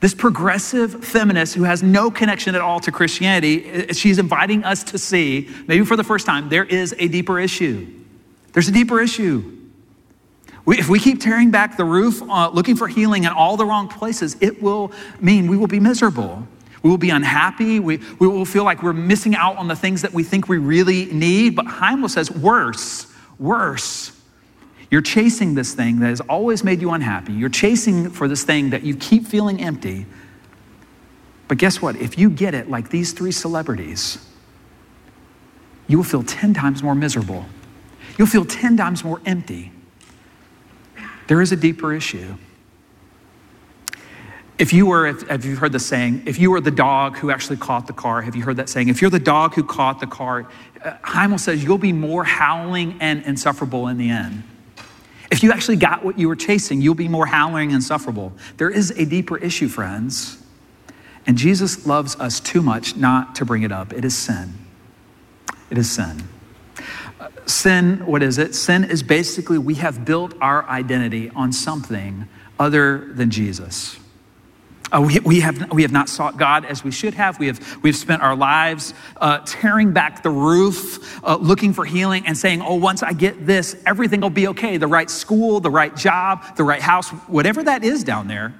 This 0.00 0.14
progressive 0.14 1.04
feminist 1.04 1.54
who 1.54 1.62
has 1.62 1.82
no 1.82 2.10
connection 2.10 2.54
at 2.54 2.60
all 2.60 2.80
to 2.80 2.92
Christianity, 2.92 3.64
eh, 3.64 3.86
eh, 3.88 3.92
she's 3.92 4.18
inviting 4.18 4.62
us 4.62 4.84
to 4.84 4.98
see, 4.98 5.48
maybe 5.66 5.84
for 5.86 5.96
the 5.96 6.04
first 6.04 6.26
time, 6.26 6.48
there 6.48 6.64
is 6.64 6.94
a 6.98 7.08
deeper 7.08 7.40
issue. 7.40 7.86
There's 8.52 8.68
a 8.68 8.72
deeper 8.72 9.00
issue. 9.00 9.55
We, 10.66 10.78
if 10.78 10.88
we 10.88 10.98
keep 10.98 11.20
tearing 11.20 11.50
back 11.50 11.76
the 11.76 11.84
roof, 11.84 12.20
uh, 12.22 12.50
looking 12.50 12.76
for 12.76 12.88
healing 12.88 13.24
in 13.24 13.30
all 13.30 13.56
the 13.56 13.64
wrong 13.64 13.88
places, 13.88 14.36
it 14.40 14.60
will 14.60 14.92
mean 15.20 15.46
we 15.46 15.56
will 15.56 15.68
be 15.68 15.80
miserable. 15.80 16.46
We 16.82 16.90
will 16.90 16.98
be 16.98 17.10
unhappy. 17.10 17.80
We, 17.80 18.00
we 18.18 18.26
will 18.26 18.44
feel 18.44 18.64
like 18.64 18.82
we're 18.82 18.92
missing 18.92 19.34
out 19.34 19.56
on 19.56 19.68
the 19.68 19.76
things 19.76 20.02
that 20.02 20.12
we 20.12 20.24
think 20.24 20.48
we 20.48 20.58
really 20.58 21.06
need. 21.06 21.56
But 21.56 21.66
Heimel 21.66 22.10
says, 22.10 22.30
worse, 22.30 23.06
worse. 23.38 24.12
You're 24.90 25.02
chasing 25.02 25.54
this 25.54 25.72
thing 25.72 26.00
that 26.00 26.08
has 26.08 26.20
always 26.22 26.62
made 26.62 26.80
you 26.80 26.90
unhappy. 26.90 27.32
You're 27.32 27.48
chasing 27.48 28.10
for 28.10 28.28
this 28.28 28.44
thing 28.44 28.70
that 28.70 28.82
you 28.82 28.96
keep 28.96 29.26
feeling 29.26 29.60
empty. 29.60 30.06
But 31.48 31.58
guess 31.58 31.80
what? 31.80 31.96
If 31.96 32.18
you 32.18 32.28
get 32.28 32.54
it 32.54 32.68
like 32.68 32.90
these 32.90 33.12
three 33.12 33.32
celebrities, 33.32 34.18
you 35.86 35.96
will 35.96 36.04
feel 36.04 36.24
10 36.24 36.54
times 36.54 36.82
more 36.82 36.94
miserable. 36.94 37.46
You'll 38.18 38.26
feel 38.26 38.44
10 38.44 38.76
times 38.76 39.04
more 39.04 39.20
empty. 39.26 39.72
There 41.26 41.40
is 41.40 41.52
a 41.52 41.56
deeper 41.56 41.92
issue. 41.92 42.36
If 44.58 44.72
you 44.72 44.86
were, 44.86 45.06
if, 45.06 45.28
have 45.28 45.44
you 45.44 45.56
heard 45.56 45.72
the 45.72 45.78
saying, 45.78 46.22
if 46.26 46.38
you 46.38 46.50
were 46.50 46.60
the 46.62 46.70
dog 46.70 47.18
who 47.18 47.30
actually 47.30 47.58
caught 47.58 47.86
the 47.86 47.92
car, 47.92 48.22
have 48.22 48.34
you 48.34 48.42
heard 48.42 48.56
that 48.56 48.70
saying? 48.70 48.88
If 48.88 49.02
you're 49.02 49.10
the 49.10 49.18
dog 49.18 49.54
who 49.54 49.62
caught 49.62 50.00
the 50.00 50.06
car, 50.06 50.48
uh, 50.82 50.96
Heimel 51.02 51.38
says 51.38 51.62
you'll 51.62 51.76
be 51.76 51.92
more 51.92 52.24
howling 52.24 52.96
and 53.00 53.22
insufferable 53.24 53.88
in 53.88 53.98
the 53.98 54.08
end. 54.08 54.44
If 55.30 55.42
you 55.42 55.52
actually 55.52 55.76
got 55.76 56.04
what 56.04 56.18
you 56.18 56.28
were 56.28 56.36
chasing, 56.36 56.80
you'll 56.80 56.94
be 56.94 57.08
more 57.08 57.26
howling 57.26 57.68
and 57.68 57.76
insufferable. 57.76 58.32
There 58.56 58.70
is 58.70 58.92
a 58.92 59.04
deeper 59.04 59.36
issue, 59.36 59.68
friends. 59.68 60.42
And 61.26 61.36
Jesus 61.36 61.86
loves 61.86 62.16
us 62.16 62.40
too 62.40 62.62
much 62.62 62.96
not 62.96 63.34
to 63.34 63.44
bring 63.44 63.62
it 63.62 63.72
up. 63.72 63.92
It 63.92 64.04
is 64.04 64.16
sin. 64.16 64.54
It 65.68 65.76
is 65.76 65.90
sin. 65.90 66.22
Sin, 67.46 68.04
what 68.06 68.22
is 68.22 68.38
it? 68.38 68.54
Sin 68.54 68.84
is 68.84 69.02
basically 69.02 69.58
we 69.58 69.74
have 69.74 70.04
built 70.04 70.34
our 70.40 70.64
identity 70.68 71.30
on 71.30 71.52
something 71.52 72.28
other 72.58 73.12
than 73.14 73.30
Jesus. 73.30 73.98
Uh, 74.92 75.02
we, 75.04 75.18
we, 75.20 75.40
have, 75.40 75.72
we 75.72 75.82
have 75.82 75.90
not 75.90 76.08
sought 76.08 76.36
God 76.36 76.64
as 76.64 76.84
we 76.84 76.92
should 76.92 77.14
have. 77.14 77.40
We 77.40 77.48
have 77.48 77.82
we've 77.82 77.96
spent 77.96 78.22
our 78.22 78.36
lives 78.36 78.94
uh, 79.16 79.40
tearing 79.44 79.92
back 79.92 80.22
the 80.22 80.30
roof, 80.30 81.20
uh, 81.24 81.36
looking 81.36 81.72
for 81.72 81.84
healing, 81.84 82.24
and 82.26 82.38
saying, 82.38 82.62
Oh, 82.62 82.76
once 82.76 83.02
I 83.02 83.12
get 83.12 83.46
this, 83.46 83.76
everything 83.84 84.20
will 84.20 84.30
be 84.30 84.46
okay. 84.48 84.76
The 84.76 84.86
right 84.86 85.10
school, 85.10 85.58
the 85.58 85.70
right 85.70 85.94
job, 85.96 86.56
the 86.56 86.62
right 86.62 86.80
house, 86.80 87.08
whatever 87.10 87.64
that 87.64 87.82
is 87.82 88.04
down 88.04 88.28
there, 88.28 88.54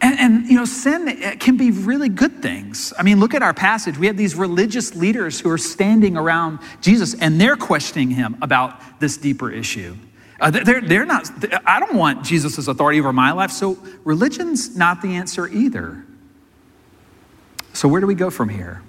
and, 0.00 0.18
and, 0.18 0.46
you 0.46 0.56
know, 0.56 0.64
sin 0.64 1.38
can 1.38 1.56
be 1.56 1.72
really 1.72 2.08
good 2.08 2.40
things. 2.40 2.92
I 2.96 3.02
mean, 3.02 3.18
look 3.18 3.34
at 3.34 3.42
our 3.42 3.52
passage. 3.52 3.98
We 3.98 4.06
have 4.06 4.16
these 4.16 4.36
religious 4.36 4.94
leaders 4.94 5.40
who 5.40 5.50
are 5.50 5.58
standing 5.58 6.16
around 6.16 6.60
Jesus 6.80 7.14
and 7.14 7.40
they're 7.40 7.56
questioning 7.56 8.10
him 8.10 8.36
about 8.40 8.80
this 9.00 9.16
deeper 9.16 9.50
issue. 9.50 9.96
Uh, 10.40 10.50
they're, 10.50 10.80
they're 10.80 11.04
not, 11.04 11.28
I 11.66 11.80
don't 11.80 11.94
want 11.94 12.24
Jesus' 12.24 12.68
authority 12.68 13.00
over 13.00 13.12
my 13.12 13.32
life, 13.32 13.50
so 13.50 13.76
religion's 14.04 14.76
not 14.76 15.02
the 15.02 15.16
answer 15.16 15.48
either. 15.48 16.04
So, 17.72 17.88
where 17.88 18.00
do 18.00 18.06
we 18.06 18.14
go 18.14 18.30
from 18.30 18.48
here? 18.48 18.82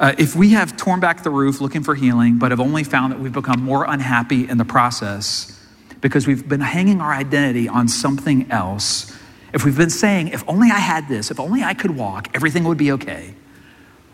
Uh, 0.00 0.14
if 0.18 0.34
we 0.34 0.50
have 0.50 0.76
torn 0.76 0.98
back 0.98 1.22
the 1.22 1.30
roof 1.30 1.60
looking 1.60 1.84
for 1.84 1.94
healing, 1.94 2.38
but 2.38 2.50
have 2.50 2.58
only 2.58 2.82
found 2.82 3.12
that 3.12 3.20
we've 3.20 3.32
become 3.32 3.62
more 3.62 3.84
unhappy 3.84 4.48
in 4.48 4.58
the 4.58 4.64
process 4.64 5.64
because 6.00 6.26
we've 6.26 6.48
been 6.48 6.60
hanging 6.60 7.00
our 7.00 7.12
identity 7.12 7.68
on 7.68 7.86
something 7.86 8.50
else, 8.50 9.16
if 9.54 9.64
we've 9.64 9.78
been 9.78 9.88
saying, 9.88 10.28
if 10.28 10.42
only 10.48 10.68
I 10.70 10.80
had 10.80 11.08
this, 11.08 11.30
if 11.30 11.38
only 11.38 11.62
I 11.62 11.74
could 11.74 11.92
walk, 11.92 12.28
everything 12.34 12.64
would 12.64 12.76
be 12.76 12.90
okay. 12.92 13.34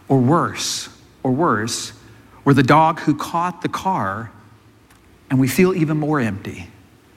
Or 0.06 0.18
worse, 0.18 0.90
or 1.22 1.32
worse, 1.32 1.94
we're 2.44 2.52
the 2.52 2.62
dog 2.62 3.00
who 3.00 3.14
caught 3.16 3.62
the 3.62 3.68
car 3.68 4.30
and 5.30 5.40
we 5.40 5.48
feel 5.48 5.74
even 5.74 5.96
more 5.96 6.20
empty. 6.20 6.68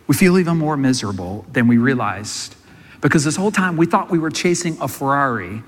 We 0.08 0.16
feel 0.16 0.40
even 0.40 0.58
more 0.58 0.78
miserable 0.78 1.46
than 1.52 1.68
we 1.68 1.78
realized. 1.78 2.56
Because 3.02 3.26
this 3.26 3.36
whole 3.36 3.52
time 3.52 3.76
we 3.76 3.86
thought 3.86 4.10
we 4.10 4.20
were 4.20 4.32
chasing 4.32 4.78
a 4.80 4.88
Ferrari, 4.88 5.62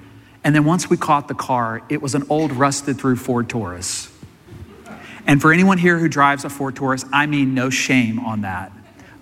and 0.46 0.56
then 0.56 0.64
once 0.64 0.90
we 0.90 0.96
caught 0.96 1.28
the 1.28 1.34
car, 1.34 1.82
it 1.90 2.02
was 2.02 2.16
an 2.16 2.24
old, 2.30 2.54
rusted 2.54 2.98
through 2.98 3.18
Ford 3.18 3.50
Taurus. 3.50 4.10
And 5.28 5.42
for 5.42 5.52
anyone 5.52 5.78
here 5.78 6.00
who 6.00 6.08
drives 6.08 6.46
a 6.46 6.50
Ford 6.50 6.76
Taurus, 6.76 7.04
I 7.12 7.26
mean 7.26 7.54
no 7.54 7.70
shame 7.70 8.20
on 8.20 8.42
that. 8.42 8.72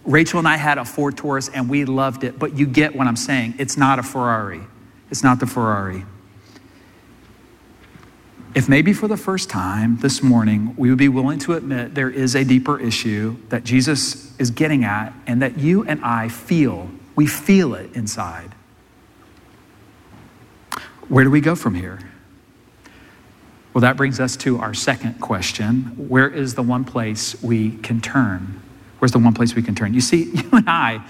Rachel 0.05 0.39
and 0.39 0.47
I 0.47 0.57
had 0.57 0.77
a 0.77 0.85
Ford 0.85 1.15
Taurus 1.15 1.49
and 1.49 1.69
we 1.69 1.85
loved 1.85 2.23
it, 2.23 2.37
but 2.37 2.57
you 2.57 2.67
get 2.67 2.95
what 2.95 3.07
I'm 3.07 3.15
saying. 3.15 3.55
It's 3.57 3.77
not 3.77 3.99
a 3.99 4.03
Ferrari. 4.03 4.61
It's 5.09 5.23
not 5.23 5.39
the 5.39 5.45
Ferrari. 5.45 6.05
If 8.55 8.69
maybe 8.69 8.93
for 8.93 9.07
the 9.07 9.17
first 9.17 9.49
time 9.49 9.97
this 9.97 10.21
morning 10.21 10.75
we 10.77 10.89
would 10.89 10.97
be 10.99 11.09
willing 11.09 11.39
to 11.39 11.53
admit 11.53 11.95
there 11.95 12.09
is 12.09 12.35
a 12.35 12.43
deeper 12.43 12.79
issue 12.79 13.37
that 13.49 13.63
Jesus 13.63 14.37
is 14.39 14.51
getting 14.51 14.83
at 14.83 15.13
and 15.25 15.41
that 15.41 15.57
you 15.57 15.83
and 15.85 16.03
I 16.03 16.27
feel, 16.27 16.91
we 17.15 17.25
feel 17.25 17.73
it 17.73 17.95
inside. 17.95 18.53
Where 21.07 21.23
do 21.23 21.31
we 21.31 21.41
go 21.41 21.55
from 21.55 21.75
here? 21.75 21.99
Well, 23.73 23.81
that 23.81 23.97
brings 23.97 24.19
us 24.19 24.37
to 24.37 24.59
our 24.59 24.73
second 24.73 25.19
question 25.19 26.07
Where 26.09 26.29
is 26.29 26.53
the 26.53 26.61
one 26.61 26.85
place 26.85 27.41
we 27.41 27.77
can 27.77 28.01
turn? 28.01 28.61
Where's 29.03 29.11
the 29.11 29.19
one 29.19 29.33
place 29.33 29.53
we 29.53 29.61
can 29.61 29.75
turn? 29.75 29.93
You 29.93 29.99
see, 29.99 30.23
you 30.33 30.49
and 30.53 30.69
I, 30.69 31.05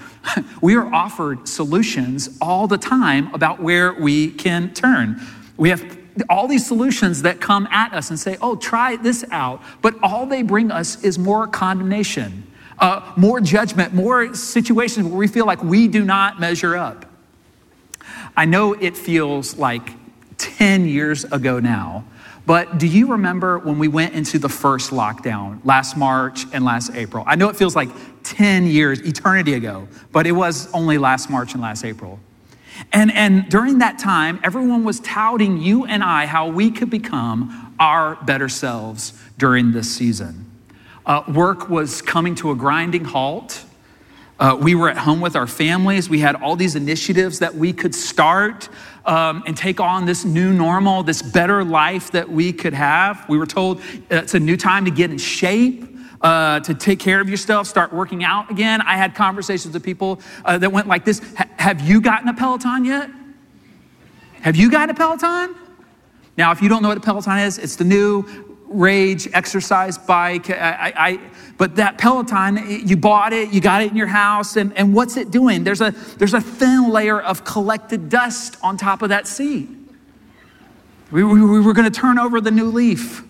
we 0.60 0.74
are 0.74 0.92
offered 0.92 1.46
solutions 1.46 2.36
all 2.40 2.66
the 2.66 2.76
time 2.76 3.32
about 3.32 3.60
where 3.60 3.92
we 3.92 4.32
can 4.32 4.74
turn. 4.74 5.20
We 5.56 5.68
have 5.70 5.96
all 6.28 6.48
these 6.48 6.66
solutions 6.66 7.22
that 7.22 7.40
come 7.40 7.68
at 7.70 7.92
us 7.92 8.10
and 8.10 8.18
say, 8.18 8.36
oh, 8.42 8.56
try 8.56 8.96
this 8.96 9.24
out. 9.30 9.62
But 9.80 9.94
all 10.02 10.26
they 10.26 10.42
bring 10.42 10.72
us 10.72 11.04
is 11.04 11.20
more 11.20 11.46
condemnation, 11.46 12.50
uh, 12.80 13.12
more 13.16 13.40
judgment, 13.40 13.94
more 13.94 14.34
situations 14.34 15.06
where 15.06 15.16
we 15.16 15.28
feel 15.28 15.46
like 15.46 15.62
we 15.62 15.86
do 15.86 16.04
not 16.04 16.40
measure 16.40 16.74
up. 16.74 17.06
I 18.36 18.44
know 18.44 18.72
it 18.72 18.96
feels 18.96 19.56
like 19.56 19.92
10 20.38 20.88
years 20.88 21.22
ago 21.22 21.60
now, 21.60 22.06
but 22.46 22.78
do 22.78 22.86
you 22.86 23.12
remember 23.12 23.58
when 23.58 23.78
we 23.78 23.88
went 23.88 24.14
into 24.14 24.38
the 24.38 24.48
first 24.48 24.90
lockdown 24.90 25.60
last 25.64 25.96
March 25.96 26.44
and 26.52 26.64
last 26.64 26.94
April? 26.94 27.24
I 27.26 27.36
know 27.36 27.48
it 27.48 27.56
feels 27.56 27.74
like 27.74 27.88
10 28.24 28.66
years, 28.66 29.00
eternity 29.00 29.54
ago, 29.54 29.88
but 30.12 30.26
it 30.26 30.32
was 30.32 30.72
only 30.72 30.98
last 30.98 31.30
March 31.30 31.54
and 31.54 31.62
last 31.62 31.84
April. 31.84 32.18
And, 32.92 33.12
and 33.12 33.48
during 33.48 33.78
that 33.78 33.98
time, 33.98 34.40
everyone 34.42 34.84
was 34.84 35.00
touting 35.00 35.58
you 35.58 35.84
and 35.84 36.02
I 36.02 36.26
how 36.26 36.48
we 36.48 36.70
could 36.70 36.90
become 36.90 37.74
our 37.78 38.16
better 38.24 38.48
selves 38.48 39.12
during 39.38 39.72
this 39.72 39.94
season. 39.94 40.50
Uh, 41.06 41.22
work 41.28 41.68
was 41.68 42.02
coming 42.02 42.34
to 42.36 42.50
a 42.50 42.54
grinding 42.54 43.04
halt. 43.04 43.64
Uh, 44.38 44.58
we 44.60 44.74
were 44.74 44.88
at 44.88 44.96
home 44.96 45.20
with 45.20 45.36
our 45.36 45.46
families. 45.46 46.10
We 46.10 46.18
had 46.18 46.34
all 46.36 46.56
these 46.56 46.74
initiatives 46.74 47.38
that 47.38 47.54
we 47.54 47.72
could 47.72 47.94
start 47.94 48.68
um, 49.04 49.44
and 49.46 49.56
take 49.56 49.78
on 49.78 50.06
this 50.06 50.24
new 50.24 50.52
normal, 50.52 51.04
this 51.04 51.22
better 51.22 51.62
life 51.62 52.10
that 52.12 52.28
we 52.28 52.52
could 52.52 52.74
have. 52.74 53.28
We 53.28 53.38
were 53.38 53.46
told 53.46 53.80
it's 54.10 54.34
a 54.34 54.40
new 54.40 54.56
time 54.56 54.86
to 54.86 54.90
get 54.90 55.10
in 55.10 55.18
shape 55.18 55.84
uh, 56.20 56.60
to 56.60 56.74
take 56.74 56.98
care 56.98 57.20
of 57.20 57.28
yourself, 57.28 57.68
start 57.68 57.92
working 57.92 58.24
out 58.24 58.50
again. 58.50 58.80
I 58.80 58.96
had 58.96 59.14
conversations 59.14 59.74
with 59.74 59.84
people 59.84 60.20
uh, 60.44 60.58
that 60.58 60.72
went 60.72 60.88
like 60.88 61.04
this 61.04 61.20
Have 61.58 61.86
you 61.86 62.00
gotten 62.00 62.28
a 62.28 62.34
Peloton 62.34 62.84
yet? 62.84 63.10
Have 64.40 64.56
you 64.56 64.70
gotten 64.70 64.90
a 64.90 64.94
Peloton? 64.94 65.54
Now, 66.36 66.50
if 66.50 66.60
you 66.60 66.68
don't 66.68 66.82
know 66.82 66.88
what 66.88 66.98
a 66.98 67.00
Peloton 67.00 67.38
is, 67.38 67.58
it's 67.58 67.76
the 67.76 67.84
new 67.84 68.43
rage 68.74 69.28
exercise 69.32 69.96
bike. 69.96 70.50
I, 70.50 70.92
I, 70.96 71.20
but 71.56 71.76
that 71.76 71.98
Peloton, 71.98 72.86
you 72.86 72.96
bought 72.96 73.32
it, 73.32 73.50
you 73.50 73.60
got 73.60 73.82
it 73.82 73.90
in 73.90 73.96
your 73.96 74.08
house, 74.08 74.56
and, 74.56 74.76
and 74.76 74.92
what's 74.92 75.16
it 75.16 75.30
doing? 75.30 75.64
There's 75.64 75.80
a, 75.80 75.92
there's 76.18 76.34
a 76.34 76.40
thin 76.40 76.90
layer 76.90 77.20
of 77.20 77.44
collected 77.44 78.08
dust 78.08 78.56
on 78.62 78.76
top 78.76 79.02
of 79.02 79.10
that 79.10 79.26
seat. 79.26 79.68
We, 81.10 81.22
we, 81.22 81.40
we 81.40 81.60
were 81.60 81.72
going 81.72 81.90
to 81.90 82.00
turn 82.00 82.18
over 82.18 82.40
the 82.40 82.50
new 82.50 82.66
leaf. 82.66 83.22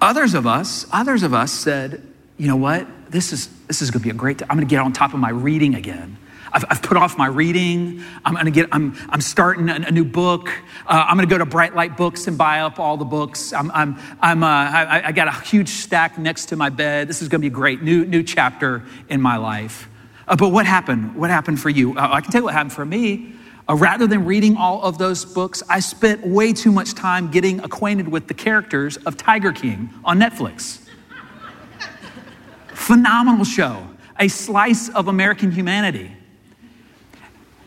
Others 0.00 0.34
of 0.34 0.46
us, 0.46 0.86
others 0.92 1.22
of 1.22 1.34
us 1.34 1.52
said, 1.52 2.06
you 2.36 2.46
know 2.46 2.56
what? 2.56 2.86
This 3.10 3.32
is, 3.32 3.48
this 3.66 3.82
is 3.82 3.90
going 3.90 4.00
to 4.00 4.04
be 4.04 4.10
a 4.10 4.14
great, 4.14 4.42
I'm 4.42 4.56
going 4.56 4.60
to 4.60 4.70
get 4.70 4.80
on 4.80 4.92
top 4.92 5.12
of 5.14 5.20
my 5.20 5.30
reading 5.30 5.74
again. 5.74 6.18
I've, 6.52 6.64
I've 6.68 6.82
put 6.82 6.96
off 6.96 7.16
my 7.16 7.26
reading. 7.26 8.02
I'm 8.24 8.34
going 8.34 8.44
to 8.44 8.50
get, 8.50 8.68
I'm, 8.72 8.94
I'm 9.08 9.20
starting 9.20 9.68
a, 9.68 9.74
a 9.74 9.90
new 9.90 10.04
book. 10.04 10.50
Uh, 10.86 11.06
I'm 11.08 11.16
going 11.16 11.28
to 11.28 11.32
go 11.32 11.38
to 11.38 11.46
Bright 11.46 11.74
Light 11.74 11.96
Books 11.96 12.26
and 12.26 12.36
buy 12.36 12.60
up 12.60 12.78
all 12.78 12.96
the 12.96 13.04
books. 13.04 13.52
I'm, 13.52 13.70
I'm, 13.70 13.98
I'm, 14.20 14.42
uh, 14.42 14.46
I, 14.46 15.02
I 15.06 15.12
got 15.12 15.28
a 15.28 15.32
huge 15.46 15.68
stack 15.68 16.18
next 16.18 16.46
to 16.46 16.56
my 16.56 16.68
bed. 16.68 17.08
This 17.08 17.22
is 17.22 17.28
going 17.28 17.40
to 17.40 17.42
be 17.42 17.52
a 17.52 17.56
great. 17.56 17.82
New, 17.82 18.04
new 18.04 18.22
chapter 18.22 18.84
in 19.08 19.20
my 19.20 19.36
life. 19.36 19.88
Uh, 20.28 20.36
but 20.36 20.50
what 20.50 20.66
happened? 20.66 21.16
What 21.16 21.30
happened 21.30 21.58
for 21.60 21.70
you? 21.70 21.96
Uh, 21.96 22.08
I 22.12 22.20
can 22.20 22.30
tell 22.30 22.42
you 22.42 22.44
what 22.44 22.54
happened 22.54 22.72
for 22.72 22.84
me. 22.84 23.34
Uh, 23.68 23.76
rather 23.76 24.06
than 24.06 24.24
reading 24.24 24.56
all 24.56 24.82
of 24.82 24.98
those 24.98 25.24
books, 25.24 25.62
I 25.68 25.80
spent 25.80 26.26
way 26.26 26.52
too 26.52 26.72
much 26.72 26.94
time 26.94 27.30
getting 27.30 27.60
acquainted 27.60 28.08
with 28.08 28.28
the 28.28 28.34
characters 28.34 28.96
of 28.98 29.16
Tiger 29.16 29.52
King 29.52 29.90
on 30.04 30.18
Netflix. 30.18 30.80
Phenomenal 32.74 33.44
show, 33.44 33.88
a 34.18 34.28
slice 34.28 34.88
of 34.90 35.08
American 35.08 35.52
humanity. 35.52 36.16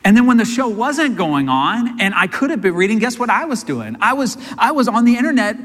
And 0.06 0.16
then 0.16 0.28
when 0.28 0.38
the 0.38 0.46
show 0.46 0.68
wasn't 0.68 1.18
going 1.18 1.50
on 1.50 2.00
and 2.00 2.14
I 2.14 2.28
could 2.28 2.52
have 2.52 2.62
been 2.62 2.76
reading, 2.76 3.00
guess 3.00 3.18
what 3.18 3.32
I 3.32 3.46
was 3.46 3.64
doing? 3.64 3.98
I 4.00 4.14
was, 4.14 4.38
I 4.56 4.72
was 4.72 4.88
on 4.88 5.04
the 5.04 5.18
internet 5.18 5.58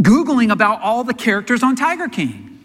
Googling 0.00 0.50
about 0.50 0.80
all 0.80 1.04
the 1.04 1.12
characters 1.12 1.62
on 1.62 1.76
Tiger 1.76 2.08
King. 2.08 2.58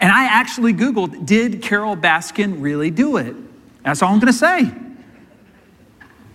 And 0.00 0.10
I 0.10 0.24
actually 0.24 0.72
Googled, 0.72 1.26
did 1.26 1.60
Carole 1.60 1.96
Baskin 1.96 2.62
really 2.62 2.90
do 2.90 3.18
it? 3.18 3.36
That's 3.84 4.00
all 4.02 4.12
I'm 4.12 4.18
going 4.18 4.32
to 4.32 4.38
say. 4.38 4.72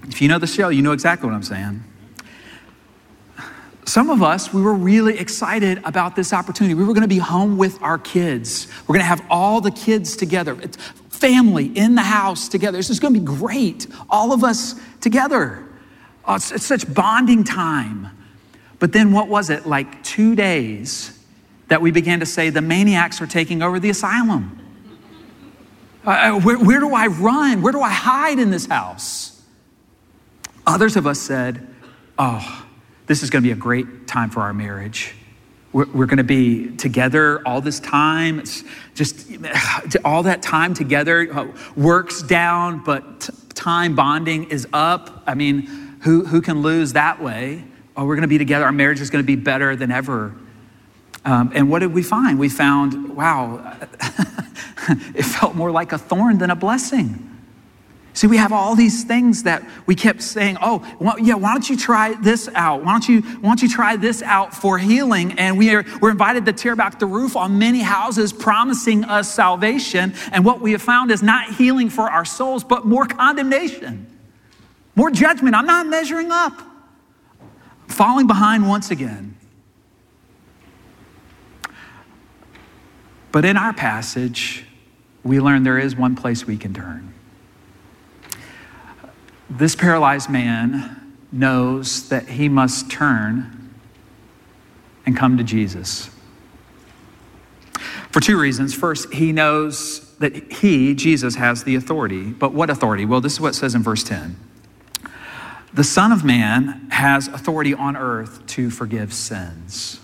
If 0.08 0.22
you 0.22 0.28
know 0.28 0.38
the 0.38 0.48
show, 0.48 0.70
you 0.70 0.84
know 0.84 0.92
exactly 0.92 1.28
what 1.28 1.36
I'm 1.36 1.44
saying. 1.44 1.84
Some 3.86 4.10
of 4.10 4.22
us, 4.22 4.54
we 4.54 4.62
were 4.62 4.74
really 4.74 5.18
excited 5.18 5.82
about 5.84 6.16
this 6.16 6.32
opportunity. 6.32 6.76
We 6.76 6.84
were 6.84 6.94
going 6.94 7.02
to 7.02 7.08
be 7.08 7.18
home 7.18 7.58
with 7.58 7.82
our 7.82 7.98
kids. 7.98 8.68
We're 8.82 8.94
going 8.94 9.00
to 9.00 9.06
have 9.06 9.26
all 9.30 9.62
the 9.62 9.72
kids 9.72 10.16
together, 10.16 10.58
it's 10.62 10.78
family 11.24 11.68
in 11.68 11.96
the 11.96 12.02
house 12.02 12.50
together. 12.50 12.78
This 12.78 12.90
is 12.90 13.00
going 13.00 13.14
to 13.14 13.20
be 13.22 13.26
great. 13.26 13.88
All 14.10 14.34
of 14.34 14.44
us 14.44 14.76
together. 15.00 15.66
Oh, 16.26 16.36
it's, 16.36 16.52
it's 16.52 16.66
such 16.66 16.94
bonding 16.94 17.46
time. 17.46 18.10
But 18.78 18.92
then 18.92 19.14
what 19.14 19.30
was 19.30 19.50
it? 19.50 19.66
Like 19.66 20.04
two 20.04 20.36
days 20.36 21.18
that 21.70 21.82
we 21.82 21.92
began 21.92 22.20
to 22.20 22.26
say 22.26 22.50
the 22.50 22.62
maniacs 22.62 23.22
are 23.22 23.26
taking 23.26 23.62
over 23.62 23.80
the 23.80 23.90
asylum. 23.90 24.60
Uh, 26.06 26.10
uh 26.10 26.40
where, 26.42 26.60
where 26.60 26.82
do 26.82 26.94
I 26.94 27.08
run? 27.08 27.62
Where 27.62 27.72
do 27.72 27.80
I 27.80 27.92
hide 27.92 28.38
in 28.38 28.52
this 28.52 28.66
house? 28.66 29.42
Others 30.68 30.98
of 30.98 31.08
us 31.08 31.20
said, 31.20 31.66
Oh, 32.20 32.66
this 33.08 33.24
is 33.24 33.30
going 33.30 33.44
to 33.44 33.48
be 33.48 33.54
a 33.54 33.56
great 33.56 34.08
time 34.08 34.30
for 34.30 34.42
our 34.42 34.54
marriage. 34.54 35.16
We're, 35.74 35.88
we're 35.92 36.06
going 36.06 36.18
to 36.18 36.24
be 36.24 36.76
together 36.78 37.46
all 37.48 37.60
this 37.60 37.80
time. 37.80 38.40
It's 38.40 38.64
just 38.94 39.28
all 40.06 40.24
that 40.24 40.42
time 40.42 40.74
together 40.74 41.28
uh, 41.34 41.48
works 41.76 42.22
down, 42.22 42.84
but 42.84 43.30
time 43.56 43.96
bonding 43.96 44.46
is 44.46 44.68
up. 44.72 45.24
I 45.28 45.34
mean, 45.34 45.64
who, 46.02 46.26
who 46.26 46.42
can 46.42 46.62
lose 46.62 46.94
that 46.94 47.22
way? 47.22 47.64
Oh, 47.98 48.06
we're 48.06 48.16
going 48.16 48.24
to 48.24 48.28
be 48.28 48.38
together. 48.38 48.66
Our 48.66 48.72
marriage 48.72 49.02
is 49.02 49.10
going 49.10 49.24
to 49.24 49.28
be 49.28 49.36
better 49.36 49.76
than 49.76 49.92
ever. 49.92 50.36
Um, 51.26 51.52
and 51.56 51.70
what 51.70 51.80
did 51.80 51.94
we 51.94 52.04
find? 52.04 52.38
We 52.38 52.50
found, 52.50 53.16
wow, 53.16 53.78
it 55.16 55.24
felt 55.24 55.56
more 55.56 55.72
like 55.72 55.92
a 55.92 55.98
thorn 55.98 56.38
than 56.38 56.50
a 56.50 56.56
blessing. 56.56 57.33
See, 58.16 58.28
we 58.28 58.38
have 58.38 58.54
all 58.54 58.76
these 58.76 59.04
things 59.04 59.44
that 59.44 59.64
we 59.88 59.96
kept 59.96 60.22
saying, 60.22 60.58
oh, 60.62 60.86
well, 61.00 61.18
yeah, 61.20 61.34
why 61.34 61.52
don't 61.54 61.68
you 61.68 61.76
try 61.76 62.14
this 62.14 62.48
out? 62.54 62.84
Why 62.84 62.92
don't 62.92 63.10
you, 63.10 63.22
why 63.22 63.50
don't 63.50 63.62
you 63.62 63.70
try 63.70 63.96
this 63.96 64.22
out 64.22 64.54
for 64.54 64.78
healing? 64.78 65.32
And 65.40 65.58
we 65.58 65.74
are, 65.74 65.84
we're 66.00 66.12
invited 66.12 66.46
to 66.46 66.54
tear 66.54 66.76
back 66.76 67.00
the 67.00 67.08
roof 67.08 67.36
on 67.36 67.58
many 67.58 67.82
houses, 67.82 68.32
promising 68.32 69.04
us 69.04 69.34
salvation. 69.34 70.14
And 70.32 70.46
what 70.46 70.62
we 70.62 70.74
have 70.74 70.82
found 70.84 71.10
is 71.10 71.24
not 71.24 71.56
healing 71.56 71.90
for 71.90 72.04
our 72.04 72.24
souls, 72.24 72.64
but 72.64 72.86
more 72.86 73.08
condemnation, 73.08 74.06
more 74.96 75.10
judgment. 75.10 75.56
I'm 75.56 75.66
not 75.66 75.88
measuring 75.88 76.32
up, 76.32 76.62
falling 77.88 78.28
behind 78.28 78.68
once 78.68 78.92
again. 78.92 79.36
But 83.32 83.44
in 83.44 83.58
our 83.58 83.74
passage, 83.74 84.68
we 85.24 85.40
learn 85.40 85.64
there 85.64 85.80
is 85.80 85.96
one 85.96 86.16
place 86.16 86.46
we 86.46 86.58
can 86.58 86.76
turn. 86.76 87.12
This 89.58 89.76
paralyzed 89.76 90.32
man 90.32 91.14
knows 91.32 92.10
that 92.10 92.28
he 92.28 92.50
must 92.50 92.90
turn 92.90 93.72
and 95.06 95.16
come 95.16 95.38
to 95.38 95.44
Jesus. 95.44 96.10
For 98.12 98.20
two 98.20 98.40
reasons. 98.40 98.74
First, 98.74 99.14
he 99.14 99.32
knows 99.32 100.16
that 100.18 100.54
he, 100.54 100.96
Jesus, 100.96 101.36
has 101.36 101.64
the 101.64 101.76
authority. 101.76 102.32
But 102.32 102.54
what 102.54 102.70
authority? 102.70 103.06
Well, 103.06 103.22
this 103.22 103.34
is 103.34 103.40
what 103.40 103.50
it 103.50 103.56
says 103.56 103.76
in 103.76 103.84
verse 103.84 104.04
10. 104.04 104.38
The 105.74 105.84
Son 105.84 106.12
of 106.12 106.24
Man 106.24 106.88
has 106.92 107.28
authority 107.28 107.74
on 107.74 107.96
earth 107.96 108.46
to 108.48 108.70
forgive 108.70 109.14
sins. 109.14 110.00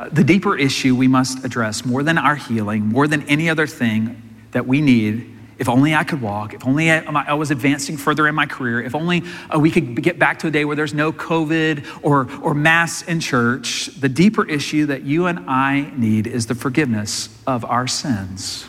Uh, 0.00 0.08
the 0.10 0.24
deeper 0.24 0.56
issue 0.56 0.96
we 0.96 1.06
must 1.08 1.44
address, 1.44 1.84
more 1.84 2.02
than 2.02 2.18
our 2.18 2.36
healing, 2.36 2.86
more 2.86 3.06
than 3.06 3.22
any 3.28 3.48
other 3.48 3.66
thing 3.66 4.20
that 4.52 4.66
we 4.66 4.80
need, 4.80 5.33
If 5.58 5.68
only 5.68 5.94
I 5.94 6.04
could 6.04 6.20
walk. 6.20 6.52
If 6.54 6.66
only 6.66 6.90
I, 6.90 7.34
was 7.34 7.50
advancing 7.50 7.96
further 7.96 8.26
in 8.26 8.34
my 8.34 8.46
career. 8.46 8.82
If 8.82 8.94
only 8.94 9.22
uh, 9.48 9.58
we 9.58 9.70
could 9.70 10.02
get 10.02 10.18
back 10.18 10.40
to 10.40 10.48
a 10.48 10.50
day 10.50 10.64
where 10.64 10.74
there's 10.74 10.94
no 10.94 11.12
COVID 11.12 12.00
or, 12.02 12.28
or 12.40 12.54
mass 12.54 13.02
in 13.02 13.20
church. 13.20 13.86
The 13.86 14.08
deeper 14.08 14.48
issue 14.48 14.86
that 14.86 15.02
you 15.02 15.26
and 15.26 15.48
I 15.48 15.92
need 15.96 16.26
is 16.26 16.46
the 16.46 16.54
forgiveness 16.54 17.28
of 17.46 17.64
our 17.64 17.86
sins. 17.86 18.66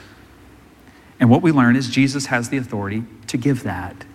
And 1.20 1.30
what 1.30 1.42
we 1.42 1.52
learn 1.52 1.76
is 1.76 1.90
Jesus 1.90 2.28
has 2.28 2.50
the 2.50 2.58
authority 2.58 3.04
to 3.28 3.38
give 3.38 3.64
that. 3.64 4.06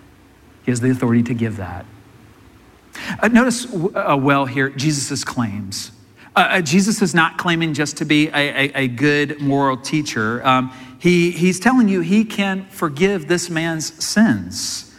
He 0.64 0.70
has 0.70 0.80
the 0.80 0.90
authority 0.90 1.22
to 1.24 1.34
give 1.34 1.56
that. 1.56 1.86
Uh, 3.20 3.28
notice 3.28 3.66
uh, 3.72 4.16
well 4.20 4.46
here 4.46 4.68
Jesus' 4.68 5.24
claims. 5.24 5.92
Uh, 6.40 6.44
uh, 6.44 6.60
Jesus 6.62 7.02
is 7.02 7.14
not 7.14 7.36
claiming 7.36 7.74
just 7.74 7.98
to 7.98 8.06
be 8.06 8.28
a, 8.28 8.32
a, 8.32 8.72
a 8.84 8.88
good 8.88 9.42
moral 9.42 9.76
teacher. 9.76 10.42
Um, 10.42 10.72
he, 10.98 11.32
he's 11.32 11.60
telling 11.60 11.86
you 11.86 12.00
he 12.00 12.24
can 12.24 12.64
forgive 12.70 13.28
this 13.28 13.50
man's 13.50 14.02
sins. 14.02 14.90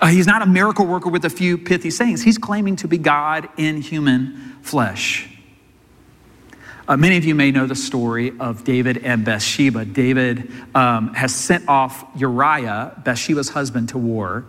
Uh, 0.00 0.06
he's 0.06 0.26
not 0.26 0.40
a 0.40 0.46
miracle 0.46 0.86
worker 0.86 1.10
with 1.10 1.26
a 1.26 1.28
few 1.28 1.58
pithy 1.58 1.90
sayings. 1.90 2.22
He's 2.22 2.38
claiming 2.38 2.76
to 2.76 2.88
be 2.88 2.96
God 2.96 3.46
in 3.58 3.82
human 3.82 4.56
flesh. 4.62 5.28
Uh, 6.88 6.96
many 6.96 7.18
of 7.18 7.26
you 7.26 7.34
may 7.34 7.50
know 7.50 7.66
the 7.66 7.74
story 7.74 8.32
of 8.40 8.64
David 8.64 9.04
and 9.04 9.22
Bathsheba. 9.22 9.84
David 9.84 10.50
um, 10.74 11.12
has 11.12 11.34
sent 11.34 11.68
off 11.68 12.06
Uriah, 12.16 13.02
Bathsheba's 13.04 13.50
husband, 13.50 13.90
to 13.90 13.98
war. 13.98 14.46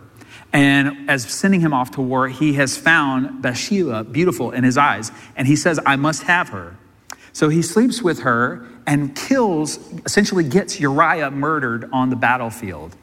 And 0.52 1.10
as 1.10 1.30
sending 1.30 1.60
him 1.60 1.72
off 1.72 1.90
to 1.92 2.00
war, 2.00 2.28
he 2.28 2.54
has 2.54 2.76
found 2.76 3.42
Bathsheba 3.42 4.04
beautiful 4.04 4.52
in 4.52 4.64
his 4.64 4.78
eyes. 4.78 5.12
And 5.36 5.46
he 5.46 5.56
says, 5.56 5.78
I 5.84 5.96
must 5.96 6.22
have 6.24 6.48
her. 6.50 6.76
So 7.32 7.50
he 7.50 7.60
sleeps 7.60 8.00
with 8.00 8.20
her 8.20 8.66
and 8.86 9.14
kills, 9.14 9.78
essentially 10.06 10.44
gets 10.44 10.80
Uriah 10.80 11.30
murdered 11.30 11.90
on 11.92 12.08
the 12.08 12.16
battlefield. 12.16 12.96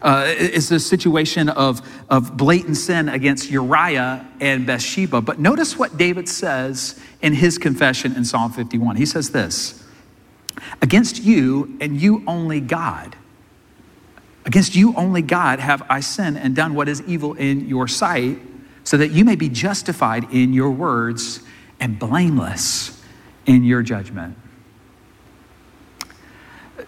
Uh, 0.00 0.24
it's 0.28 0.70
a 0.70 0.78
situation 0.78 1.48
of, 1.48 1.82
of 2.08 2.36
blatant 2.36 2.76
sin 2.76 3.08
against 3.08 3.50
Uriah 3.50 4.26
and 4.40 4.66
Bathsheba. 4.66 5.20
But 5.20 5.38
notice 5.38 5.76
what 5.76 5.96
David 5.96 6.28
says 6.28 6.98
in 7.20 7.34
his 7.34 7.58
confession 7.58 8.14
in 8.14 8.24
Psalm 8.24 8.52
51. 8.52 8.96
He 8.96 9.06
says 9.06 9.30
this 9.30 9.84
Against 10.80 11.22
you 11.22 11.76
and 11.80 12.00
you 12.00 12.22
only, 12.26 12.60
God, 12.60 13.16
Against 14.48 14.74
you 14.74 14.94
only, 14.94 15.20
God, 15.20 15.60
have 15.60 15.82
I 15.90 16.00
sinned 16.00 16.38
and 16.38 16.56
done 16.56 16.74
what 16.74 16.88
is 16.88 17.02
evil 17.02 17.34
in 17.34 17.68
your 17.68 17.86
sight, 17.86 18.38
so 18.82 18.96
that 18.96 19.08
you 19.08 19.22
may 19.22 19.36
be 19.36 19.50
justified 19.50 20.32
in 20.32 20.54
your 20.54 20.70
words 20.70 21.42
and 21.78 21.98
blameless 21.98 22.98
in 23.44 23.62
your 23.62 23.82
judgment. 23.82 24.38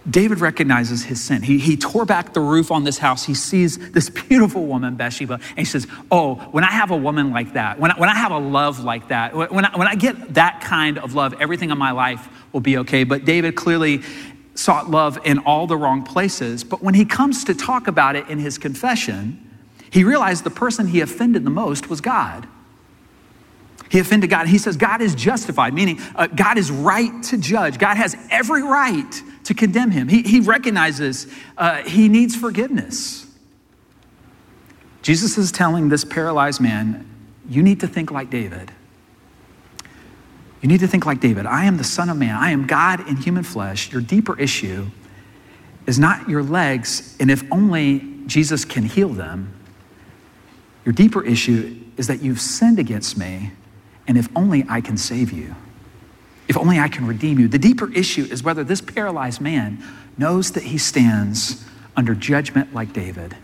David 0.09 0.39
recognizes 0.39 1.05
his 1.05 1.23
sin. 1.23 1.43
He, 1.43 1.59
he 1.59 1.77
tore 1.77 2.07
back 2.07 2.33
the 2.33 2.41
roof 2.41 2.71
on 2.71 2.85
this 2.85 2.97
house. 2.97 3.27
He 3.27 3.35
sees 3.35 3.91
this 3.91 4.09
beautiful 4.09 4.65
woman, 4.65 4.97
Bathsheba, 4.97 5.35
and 5.35 5.59
he 5.59 5.67
says, 5.67 5.87
Oh, 6.11 6.37
when 6.37 6.65
I 6.65 6.71
have 6.71 6.91
a 6.91 6.97
woman 6.97 7.31
like 7.31 7.53
that, 7.53 7.79
when 7.79 7.91
I, 7.91 7.99
when 7.99 8.09
I 8.09 8.15
have 8.15 8.33
a 8.33 8.39
love 8.39 8.83
like 8.83 9.09
that, 9.09 9.35
when 9.35 9.67
I, 9.67 9.77
when 9.77 9.87
I 9.87 9.97
get 9.97 10.35
that 10.35 10.63
kind 10.63 10.97
of 10.97 11.15
love, 11.15 11.35
everything 11.41 11.71
in 11.71 11.77
my 11.77 11.91
life 11.91 12.27
will 12.53 12.61
be 12.61 12.79
okay. 12.79 13.05
But 13.05 13.27
David 13.27 13.55
clearly 13.55 14.03
sought 14.61 14.91
love 14.91 15.19
in 15.25 15.39
all 15.39 15.67
the 15.67 15.77
wrong 15.77 16.03
places. 16.03 16.65
But 16.65 16.83
when 16.83 16.95
he 16.95 17.05
comes 17.05 17.45
to 17.45 17.55
talk 17.55 17.89
about 17.89 18.15
it 18.15 18.29
in 18.29 18.39
his 18.39 18.59
confession, 18.59 19.51
he 19.91 20.05
realized 20.05 20.45
the 20.45 20.51
person 20.51 20.89
he 20.89 21.01
offended 21.01 21.45
the 21.45 21.51
most 21.51 21.89
was 21.89 22.01
God. 22.01 22.47
He 23.89 23.99
offended 23.99 24.31
God. 24.31 24.47
He 24.47 24.59
says 24.59 24.77
God 24.77 25.01
is 25.01 25.15
justified, 25.15 25.75
meaning 25.75 25.99
uh, 26.15 26.29
God 26.29 26.59
is 26.59 26.71
right 26.71 27.23
to 27.25 27.39
judge. 27.39 27.79
God 27.79 27.97
has 27.97 28.15
every 28.31 28.63
right 28.63 29.23
to 29.45 29.55
condemn 29.55 29.91
him. 29.91 30.09
He, 30.09 30.23
he 30.23 30.41
recognizes 30.41 31.27
uh, 31.57 31.83
he 31.83 32.09
needs 32.09 32.37
forgiveness. 32.37 33.27
Jesus 35.03 35.39
is 35.39 35.51
telling 35.51 35.89
this 35.89 36.05
paralyzed 36.05 36.61
man, 36.61 37.09
You 37.49 37.63
need 37.63 37.81
to 37.81 37.89
think 37.89 38.11
like 38.11 38.31
David. 38.31 38.71
You 40.61 40.69
need 40.69 40.81
to 40.81 40.89
think 40.89 41.07
like 41.07 41.21
David 41.21 41.47
I 41.47 41.65
am 41.65 41.77
the 41.77 41.85
Son 41.85 42.09
of 42.09 42.17
Man, 42.17 42.35
I 42.35 42.51
am 42.51 42.67
God 42.67 43.07
in 43.09 43.17
human 43.17 43.43
flesh. 43.43 43.93
Your 43.93 44.03
deeper 44.03 44.39
issue 44.39 44.87
is 45.87 45.99
not 45.99 46.29
your 46.29 46.43
legs, 46.43 47.17
and 47.19 47.31
if 47.31 47.43
only 47.51 48.07
Jesus 48.27 48.65
can 48.65 48.85
heal 48.85 49.09
them. 49.09 49.55
Your 50.85 50.93
deeper 50.93 51.25
issue 51.25 51.79
is 51.97 52.07
that 52.07 52.23
you've 52.23 52.41
sinned 52.41 52.79
against 52.79 53.17
me, 53.17 53.53
and 54.07 54.17
if 54.17 54.29
only 54.37 54.65
I 54.69 54.81
can 54.81 54.97
save 54.97 55.33
you. 55.33 55.55
If 56.49 56.57
only 56.57 56.79
I 56.79 56.89
can 56.89 57.07
redeem 57.07 57.39
you. 57.39 57.49
The 57.49 57.59
deeper 57.59 57.93
issue 57.93 58.27
is 58.31 58.43
whether 58.43 58.65
this 58.65 58.81
paralyzed 58.81 59.41
man 59.41 59.83
knows 60.19 60.53
that 60.53 60.65
he 60.65 60.79
stands 60.79 61.65
under 61.97 62.15
judgment 62.15 62.75
like 62.75 62.93
David. 62.93 63.37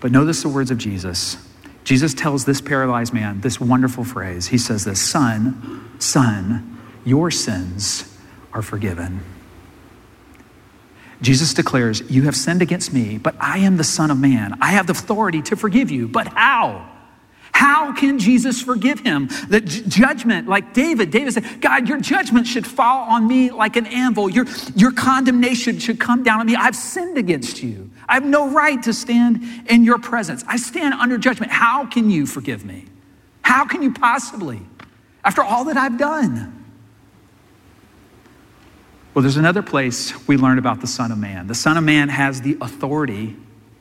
But 0.00 0.12
notice 0.12 0.42
the 0.42 0.48
words 0.48 0.70
of 0.70 0.78
Jesus 0.78 1.36
Jesus 1.84 2.14
tells 2.14 2.46
this 2.46 2.60
paralyzed 2.60 3.12
man 3.12 3.40
this 3.42 3.60
wonderful 3.60 4.04
phrase. 4.04 4.48
He 4.48 4.58
says 4.58 4.84
this 4.84 5.00
Son, 5.00 5.94
son, 5.98 6.80
your 7.04 7.30
sins 7.30 8.18
are 8.52 8.62
forgiven. 8.62 9.20
Jesus 11.20 11.54
declares, 11.54 12.02
You 12.10 12.22
have 12.22 12.36
sinned 12.36 12.62
against 12.62 12.92
me, 12.92 13.18
but 13.18 13.36
I 13.40 13.58
am 13.58 13.76
the 13.76 13.84
Son 13.84 14.10
of 14.10 14.18
Man. 14.18 14.56
I 14.60 14.68
have 14.68 14.86
the 14.86 14.92
authority 14.92 15.42
to 15.42 15.56
forgive 15.56 15.90
you. 15.90 16.08
But 16.08 16.28
how? 16.28 16.90
How 17.52 17.92
can 17.94 18.18
Jesus 18.18 18.60
forgive 18.60 19.00
him? 19.00 19.28
The 19.48 19.60
j- 19.60 19.82
judgment, 19.86 20.48
like 20.48 20.74
David, 20.74 21.12
David 21.12 21.34
said, 21.34 21.60
God, 21.60 21.88
your 21.88 22.00
judgment 22.00 22.48
should 22.48 22.66
fall 22.66 23.08
on 23.08 23.28
me 23.28 23.52
like 23.52 23.76
an 23.76 23.86
anvil. 23.86 24.28
Your, 24.28 24.46
your 24.74 24.90
condemnation 24.90 25.78
should 25.78 26.00
come 26.00 26.24
down 26.24 26.40
on 26.40 26.46
me. 26.46 26.56
I've 26.56 26.74
sinned 26.74 27.16
against 27.16 27.62
you. 27.62 27.90
I 28.08 28.14
have 28.14 28.24
no 28.24 28.50
right 28.50 28.82
to 28.82 28.92
stand 28.92 29.42
in 29.68 29.84
your 29.84 29.98
presence. 29.98 30.44
I 30.46 30.56
stand 30.56 30.94
under 30.94 31.18
judgment. 31.18 31.52
How 31.52 31.86
can 31.86 32.10
you 32.10 32.26
forgive 32.26 32.64
me? 32.64 32.86
How 33.42 33.66
can 33.66 33.82
you 33.82 33.92
possibly, 33.92 34.60
after 35.24 35.42
all 35.42 35.64
that 35.64 35.76
I've 35.76 35.98
done? 35.98 36.64
Well, 39.12 39.22
there's 39.22 39.36
another 39.36 39.62
place 39.62 40.26
we 40.26 40.36
learn 40.36 40.58
about 40.58 40.80
the 40.80 40.86
Son 40.86 41.12
of 41.12 41.18
Man. 41.18 41.46
The 41.46 41.54
Son 41.54 41.76
of 41.76 41.84
Man 41.84 42.08
has 42.08 42.40
the 42.40 42.56
authority, 42.60 43.36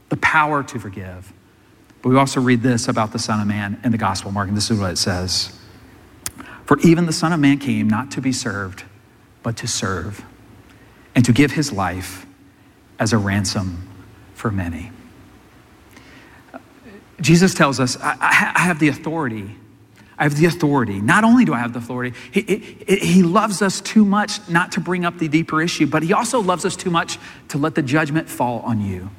the 0.09 0.17
power 0.17 0.61
to 0.63 0.79
forgive. 0.79 1.33
But 2.01 2.09
we 2.09 2.17
also 2.17 2.39
read 2.39 2.61
this 2.61 2.87
about 2.87 3.13
the 3.13 3.19
Son 3.19 3.39
of 3.39 3.47
Man 3.47 3.79
in 3.83 3.91
the 3.91 3.97
Gospel, 3.97 4.31
Mark, 4.31 4.47
and 4.47 4.55
this 4.55 4.69
is 4.69 4.79
what 4.79 4.91
it 4.91 4.97
says 4.97 5.57
For 6.65 6.77
even 6.81 7.07
the 7.07 7.13
Son 7.13 7.33
of 7.33 7.39
Man 7.39 7.57
came 7.57 7.89
not 7.89 8.11
to 8.11 8.21
be 8.21 8.31
served, 8.31 8.83
but 9.41 9.57
to 9.57 9.67
serve, 9.67 10.23
and 11.15 11.25
to 11.25 11.33
give 11.33 11.53
his 11.53 11.71
life 11.71 12.27
as 12.99 13.11
a 13.11 13.17
ransom 13.17 13.89
for 14.43 14.51
many. 14.51 14.91
Jesus 17.21 17.53
tells 17.53 17.79
us, 17.79 17.95
I, 18.01 18.17
I 18.19 18.59
have 18.59 18.77
the 18.77 18.89
authority. 18.89 19.55
I 20.17 20.23
have 20.23 20.35
the 20.35 20.47
authority. 20.47 20.99
Not 20.99 21.23
only 21.23 21.45
do 21.45 21.53
I 21.53 21.59
have 21.59 21.71
the 21.71 21.79
authority, 21.79 22.13
he, 22.29 22.41
he, 22.41 22.97
he, 22.97 23.23
loves 23.23 23.61
us 23.61 23.79
too 23.79 24.03
much 24.03 24.45
not 24.49 24.73
to 24.73 24.81
bring 24.81 25.05
up 25.05 25.17
the 25.17 25.29
deeper 25.29 25.61
issue, 25.61 25.87
but 25.87 26.03
he 26.03 26.11
also 26.11 26.41
loves 26.41 26.65
us 26.65 26.75
too 26.75 26.89
much 26.89 27.19
to 27.47 27.57
let 27.57 27.75
the 27.75 27.81
judgment 27.81 28.27
fall 28.27 28.59
on 28.63 28.81
you. 28.81 29.09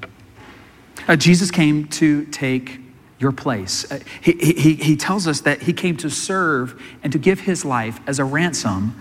Uh, 1.08 1.16
Jesus 1.16 1.50
came 1.50 1.88
to 1.88 2.26
take 2.26 2.78
your 3.18 3.32
place. 3.32 3.90
Uh, 3.90 4.00
he, 4.20 4.32
he, 4.32 4.74
he 4.74 4.94
tells 4.94 5.26
us 5.26 5.40
that 5.40 5.62
he 5.62 5.72
came 5.72 5.96
to 5.96 6.10
serve 6.10 6.78
and 7.02 7.14
to 7.14 7.18
give 7.18 7.40
his 7.40 7.64
life 7.64 7.98
as 8.06 8.18
a 8.18 8.24
ransom 8.26 8.94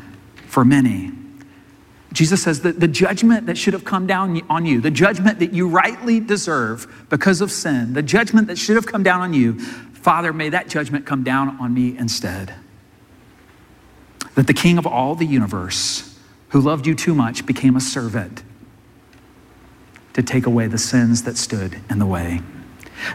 for 0.48 0.64
many. 0.64 1.12
Jesus 2.14 2.44
says 2.44 2.62
that 2.62 2.80
the 2.80 2.88
judgment 2.88 3.48
that 3.48 3.58
should 3.58 3.74
have 3.74 3.84
come 3.84 4.06
down 4.06 4.40
on 4.50 4.66
you, 4.66 4.80
the 4.80 4.92
judgment 4.92 5.40
that 5.40 5.52
you 5.52 5.68
rightly 5.68 6.20
deserve 6.20 7.06
because 7.10 7.42
of 7.42 7.52
sin, 7.52 7.94
the 7.94 8.04
judgment 8.04 8.48
that 8.48 8.58
should 8.58 8.76
have 8.76 8.86
come 8.86 9.02
down 9.02 9.22
on 9.22 9.34
you, 9.34 9.60
Father, 9.60 10.32
may 10.32 10.50
that 10.50 10.68
judgment 10.68 11.08
come 11.08 11.24
down 11.24 11.58
on 11.60 11.74
me 11.74 11.98
instead. 11.98 12.54
That 14.36 14.46
the 14.46 14.54
King 14.54 14.78
of 14.78 14.86
all 14.86 15.16
the 15.16 15.26
universe, 15.26 16.20
who 16.50 16.62
loved 16.62 16.86
you 16.86 16.94
too 16.94 17.16
much, 17.16 17.48
became 17.48 17.76
a 17.76 17.82
servant 17.82 18.44
to 20.14 20.22
take 20.22 20.46
away 20.46 20.68
the 20.68 20.78
sins 20.78 21.24
that 21.24 21.36
stood 21.36 21.82
in 21.90 21.98
the 21.98 22.06
way. 22.06 22.42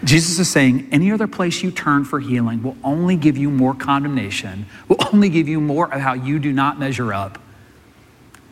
Jesus 0.02 0.40
is 0.40 0.50
saying 0.50 0.88
any 0.90 1.12
other 1.12 1.28
place 1.28 1.62
you 1.62 1.70
turn 1.70 2.04
for 2.04 2.18
healing 2.18 2.64
will 2.64 2.76
only 2.82 3.16
give 3.16 3.38
you 3.38 3.48
more 3.48 3.74
condemnation, 3.74 4.66
will 4.88 4.98
only 5.12 5.28
give 5.28 5.48
you 5.48 5.60
more 5.60 5.92
of 5.92 6.00
how 6.00 6.14
you 6.14 6.40
do 6.40 6.52
not 6.52 6.80
measure 6.80 7.14
up. 7.14 7.40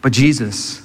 But 0.02 0.12
Jesus 0.12 0.82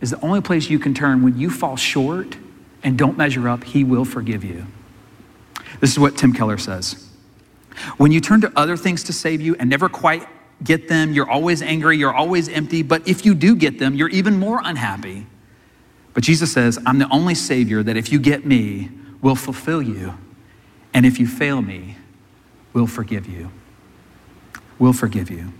is 0.00 0.10
the 0.10 0.20
only 0.20 0.40
place 0.40 0.70
you 0.70 0.78
can 0.78 0.94
turn 0.94 1.22
when 1.22 1.38
you 1.38 1.50
fall 1.50 1.76
short 1.76 2.36
and 2.82 2.96
don't 2.96 3.16
measure 3.16 3.48
up, 3.48 3.64
He 3.64 3.84
will 3.84 4.04
forgive 4.04 4.44
you. 4.44 4.66
This 5.80 5.90
is 5.90 5.98
what 5.98 6.16
Tim 6.16 6.32
Keller 6.32 6.58
says. 6.58 7.10
When 7.96 8.12
you 8.12 8.20
turn 8.20 8.40
to 8.42 8.52
other 8.56 8.76
things 8.76 9.02
to 9.04 9.12
save 9.12 9.40
you 9.40 9.56
and 9.58 9.68
never 9.68 9.88
quite 9.88 10.26
get 10.62 10.88
them, 10.88 11.12
you're 11.12 11.28
always 11.28 11.62
angry, 11.62 11.98
you're 11.98 12.14
always 12.14 12.48
empty, 12.48 12.82
but 12.82 13.06
if 13.06 13.26
you 13.26 13.34
do 13.34 13.54
get 13.54 13.78
them, 13.78 13.94
you're 13.94 14.08
even 14.08 14.38
more 14.38 14.60
unhappy. 14.64 15.26
But 16.14 16.22
Jesus 16.22 16.52
says, 16.52 16.78
I'm 16.86 16.98
the 16.98 17.08
only 17.10 17.34
Savior 17.34 17.82
that 17.82 17.96
if 17.96 18.10
you 18.10 18.18
get 18.18 18.46
me, 18.46 18.90
will 19.20 19.34
fulfill 19.34 19.82
you. 19.82 20.14
And 20.94 21.04
if 21.04 21.20
you 21.20 21.26
fail 21.26 21.60
me, 21.60 21.96
will 22.72 22.86
forgive 22.86 23.26
you. 23.26 23.50
Will 24.78 24.94
forgive 24.94 25.30
you. 25.30 25.52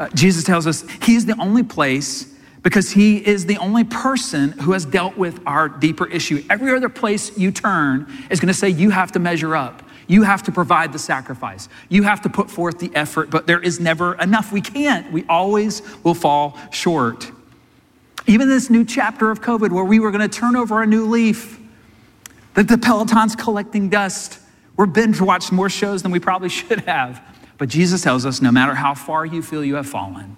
Uh, 0.00 0.08
Jesus 0.14 0.42
tells 0.42 0.66
us 0.66 0.84
He 1.02 1.14
is 1.14 1.26
the 1.26 1.40
only 1.40 1.62
place 1.62 2.26
because 2.62 2.90
he 2.90 3.16
is 3.26 3.46
the 3.46 3.56
only 3.58 3.84
person 3.84 4.52
who 4.52 4.72
has 4.72 4.84
dealt 4.84 5.16
with 5.16 5.40
our 5.46 5.68
deeper 5.68 6.06
issue. 6.06 6.44
Every 6.50 6.74
other 6.74 6.88
place 6.88 7.36
you 7.38 7.50
turn 7.50 8.06
is 8.30 8.40
going 8.40 8.52
to 8.52 8.58
say 8.58 8.68
you 8.68 8.90
have 8.90 9.12
to 9.12 9.18
measure 9.18 9.56
up. 9.56 9.82
You 10.06 10.22
have 10.24 10.42
to 10.44 10.52
provide 10.52 10.92
the 10.92 10.98
sacrifice. 10.98 11.68
You 11.88 12.02
have 12.02 12.20
to 12.22 12.28
put 12.28 12.50
forth 12.50 12.78
the 12.78 12.90
effort, 12.94 13.30
but 13.30 13.46
there 13.46 13.60
is 13.60 13.78
never 13.78 14.14
enough. 14.14 14.52
We 14.52 14.60
can't. 14.60 15.10
We 15.12 15.24
always 15.28 15.82
will 16.02 16.14
fall 16.14 16.58
short. 16.70 17.30
Even 18.26 18.48
this 18.48 18.68
new 18.68 18.84
chapter 18.84 19.30
of 19.30 19.40
COVID, 19.40 19.70
where 19.70 19.84
we 19.84 20.00
were 20.00 20.10
going 20.10 20.28
to 20.28 20.38
turn 20.38 20.56
over 20.56 20.82
a 20.82 20.86
new 20.86 21.06
leaf, 21.06 21.58
that 22.54 22.68
the 22.68 22.76
Peloton's 22.76 23.36
collecting 23.36 23.88
dust. 23.88 24.38
We're 24.76 24.86
binge 24.86 25.20
watched 25.20 25.52
more 25.52 25.70
shows 25.70 26.02
than 26.02 26.10
we 26.10 26.18
probably 26.18 26.48
should 26.48 26.80
have. 26.80 27.22
But 27.60 27.68
Jesus 27.68 28.00
tells 28.00 28.24
us 28.24 28.40
no 28.40 28.50
matter 28.50 28.74
how 28.74 28.94
far 28.94 29.26
you 29.26 29.42
feel 29.42 29.62
you 29.62 29.74
have 29.74 29.86
fallen, 29.86 30.34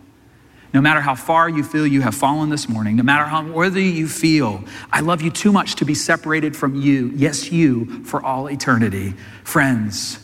no 0.75 0.81
matter 0.81 1.01
how 1.01 1.15
far 1.15 1.49
you 1.49 1.63
feel 1.63 1.87
you 1.87 2.01
have 2.01 2.17
fallen 2.17 2.51
this 2.51 2.69
morning, 2.69 2.97
no 2.97 3.05
matter 3.05 3.23
how 3.23 3.47
worthy 3.47 3.85
you 3.85 4.09
feel, 4.09 4.65
I 4.91 5.03
love 5.03 5.23
you 5.23 5.31
too 5.31 5.53
much 5.53 5.77
to 5.77 5.85
be 5.85 5.95
separated 5.95 6.57
from 6.57 6.75
you, 6.75 7.13
yes, 7.15 7.53
you, 7.53 8.03
for 8.03 8.25
all 8.25 8.51
eternity. 8.51 9.15
Friends, 9.45 10.19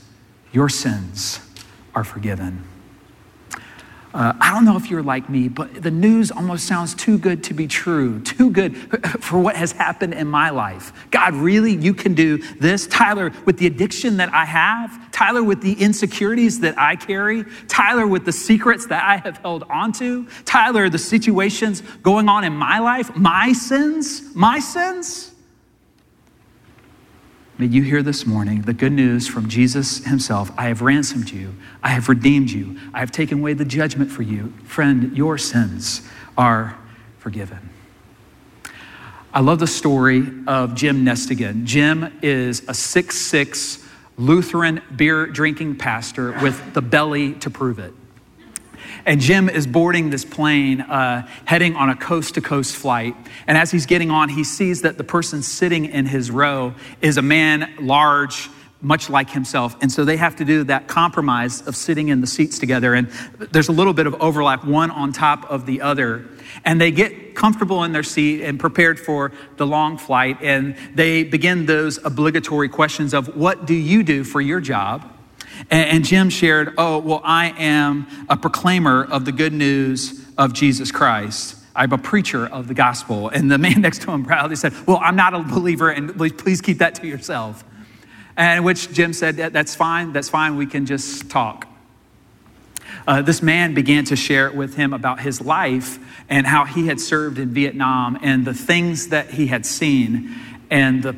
your 0.51 0.69
sins 0.69 1.39
are 1.95 2.03
forgiven. 2.03 2.65
Uh, 4.15 4.33
I 4.41 4.53
don't 4.53 4.65
know 4.65 4.77
if 4.77 4.91
you're 4.91 5.03
like 5.03 5.29
me, 5.29 5.49
but 5.49 5.83
the 5.83 5.91
news 5.91 6.31
almost 6.31 6.67
sounds 6.67 6.95
too 6.95 7.19
good 7.19 7.45
to 7.45 7.55
be 7.55 7.67
true, 7.67 8.21
too 8.21 8.51
good 8.51 8.77
for 9.23 9.39
what 9.39 9.55
has 9.57 9.73
happened 9.73 10.15
in 10.15 10.27
my 10.27 10.51
life. 10.51 10.93
God, 11.11 11.35
really? 11.35 11.73
You 11.73 11.93
can 11.93 12.15
do 12.15 12.39
this? 12.59 12.87
Tyler, 12.87 13.33
with 13.45 13.59
the 13.59 13.67
addiction 13.67 14.17
that 14.17 14.33
I 14.33 14.45
have, 14.45 15.13
Tyler, 15.13 15.43
with 15.43 15.61
the 15.61 15.75
insecurities 15.75 16.61
that 16.61 16.79
I 16.79 16.97
carry, 16.97 17.45
Tyler, 17.69 18.07
with 18.07 18.25
the 18.25 18.33
secrets 18.33 18.87
that 18.87 19.05
I 19.05 19.19
have 19.19 19.39
held 19.39 19.65
onto, 19.65 20.27
Tyler, 20.45 20.89
the 20.89 20.99
situations 20.99 21.83
going 22.03 22.29
on 22.29 22.45
in 22.45 22.55
my 22.55 22.79
life, 22.79 23.15
my 23.15 23.53
sins, 23.53 24.35
my 24.35 24.59
sins. 24.59 25.33
May 27.61 27.67
you 27.67 27.83
hear 27.83 28.05
this 28.05 28.25
morning 28.25 28.63
the 28.63 28.73
good 28.73 28.93
news 28.93 29.27
from 29.27 29.49
Jesus 29.49 30.05
himself 30.05 30.53
I 30.57 30.69
have 30.69 30.81
ransomed 30.81 31.33
you, 31.33 31.57
I 31.83 31.89
have 31.89 32.09
redeemed 32.09 32.51
you, 32.51 32.79
I 32.95 33.01
have 33.01 33.11
taken 33.11 33.41
away 33.41 33.55
the 33.55 33.65
judgment 33.65 34.13
for 34.13 34.23
you. 34.23 34.53
Friend, 34.63 35.17
your 35.17 35.39
sins 35.39 36.09
are 36.37 36.79
forgiven. 37.19 37.71
I 39.35 39.41
love 39.41 39.59
the 39.59 39.67
story 39.67 40.25
of 40.47 40.77
Jim 40.77 41.05
Nestingen. 41.05 41.65
Jim 41.65 42.17
is 42.23 42.63
a 42.69 42.75
six-six 42.75 43.85
Lutheran 44.17 44.81
beer 44.95 45.27
drinking 45.27 45.79
pastor 45.79 46.41
with 46.41 46.75
the 46.75 46.83
belly 46.83 47.33
to 47.35 47.51
prove 47.51 47.81
it. 47.81 47.93
And 49.07 49.21
Jim 49.21 49.49
is 49.49 49.67
boarding 49.67 50.11
this 50.11 50.25
plane, 50.25 50.81
uh, 50.81 51.27
heading 51.45 51.77
on 51.77 51.91
a 51.91 51.97
coast 51.97 52.35
to 52.35 52.41
coast 52.41 52.77
flight. 52.77 53.15
And 53.47 53.57
as 53.57 53.71
he's 53.71 53.87
getting 53.87 54.11
on, 54.11 54.29
he 54.29 54.45
sees 54.45 54.83
that 54.83 54.99
the 54.99 55.05
person 55.05 55.43
sitting 55.43 55.87
in 55.87 56.07
his 56.07 56.31
row 56.31 56.75
is 57.01 57.17
a 57.17 57.23
man 57.23 57.73
large, 57.81 58.51
much 58.81 59.11
like 59.11 59.31
himself. 59.31 59.77
And 59.81 59.91
so 59.91 60.05
they 60.05 60.17
have 60.17 60.37
to 60.37 60.45
do 60.45 60.65
that 60.65 60.87
compromise 60.87 61.67
of 61.67 61.75
sitting 61.75 62.09
in 62.09 62.21
the 62.21 62.27
seats 62.27 62.59
together. 62.59 62.95
And 62.95 63.09
there's 63.53 63.69
a 63.69 63.73
little 63.73 63.93
bit 63.93 64.07
of 64.07 64.15
overlap, 64.21 64.65
one 64.65 64.91
on 64.91 65.13
top 65.13 65.51
of 65.51 65.67
the 65.67 65.81
other. 65.81 66.27
And 66.65 66.81
they 66.81 66.91
get 66.91 67.35
comfortable 67.35 67.85
in 67.85 67.93
their 67.93 68.03
seat 68.03 68.43
and 68.43 68.59
prepared 68.59 69.01
for 69.01 69.33
the 69.57 69.67
long 69.67 69.99
flight. 69.99 70.39
And 70.43 70.77
they 70.95 71.25
begin 71.25 71.67
those 71.67 71.99
obligatory 72.05 72.69
questions 72.69 73.15
of 73.15 73.37
what 73.37 73.67
do 73.67 73.75
you 73.75 74.03
do 74.03 74.25
for 74.25 74.41
your 74.41 74.61
job? 74.61 75.13
And, 75.71 75.91
and 75.91 76.05
Jim 76.05 76.31
shared, 76.31 76.75
Oh, 76.79 76.99
well, 76.99 77.21
I 77.25 77.55
am 77.59 78.07
a 78.29 78.37
proclaimer 78.37 79.05
of 79.05 79.25
the 79.25 79.33
good 79.33 79.53
news 79.53 80.25
of 80.37 80.53
Jesus 80.53 80.91
Christ. 80.91 81.57
I'm 81.75 81.93
a 81.93 81.99
preacher 81.99 82.47
of 82.47 82.67
the 82.67 82.75
gospel. 82.75 83.29
And 83.29 83.51
the 83.51 83.59
man 83.59 83.81
next 83.83 84.03
to 84.03 84.11
him 84.11 84.25
proudly 84.25 84.57
said, 84.57 84.75
Well, 84.87 84.99
I'm 85.03 85.17
not 85.17 85.35
a 85.35 85.41
believer, 85.41 85.91
and 85.91 86.17
please 86.39 86.61
keep 86.61 86.79
that 86.79 86.97
to 86.97 87.07
yourself. 87.07 87.65
And 88.37 88.65
which 88.65 88.93
Jim 88.93 89.13
said, 89.13 89.37
That's 89.37 89.75
fine, 89.75 90.13
that's 90.13 90.29
fine, 90.29 90.57
we 90.57 90.67
can 90.67 90.87
just 90.87 91.31
talk. 91.31 91.67
Uh, 93.07 93.23
this 93.23 93.43
man 93.43 93.75
began 93.75 94.05
to 94.05 94.17
share 94.17 94.51
with 94.51 94.75
him 94.75 94.93
about 94.93 95.21
his 95.21 95.41
life 95.41 95.99
and 96.29 96.47
how 96.47 96.65
he 96.65 96.87
had 96.87 97.01
served 97.01 97.39
in 97.39 97.51
Vietnam 97.51 98.19
and 98.23 98.45
the 98.45 98.55
things 98.55 99.09
that 99.09 99.31
he 99.31 99.47
had 99.47 99.65
seen 99.65 100.35
and 100.71 101.03
the 101.03 101.17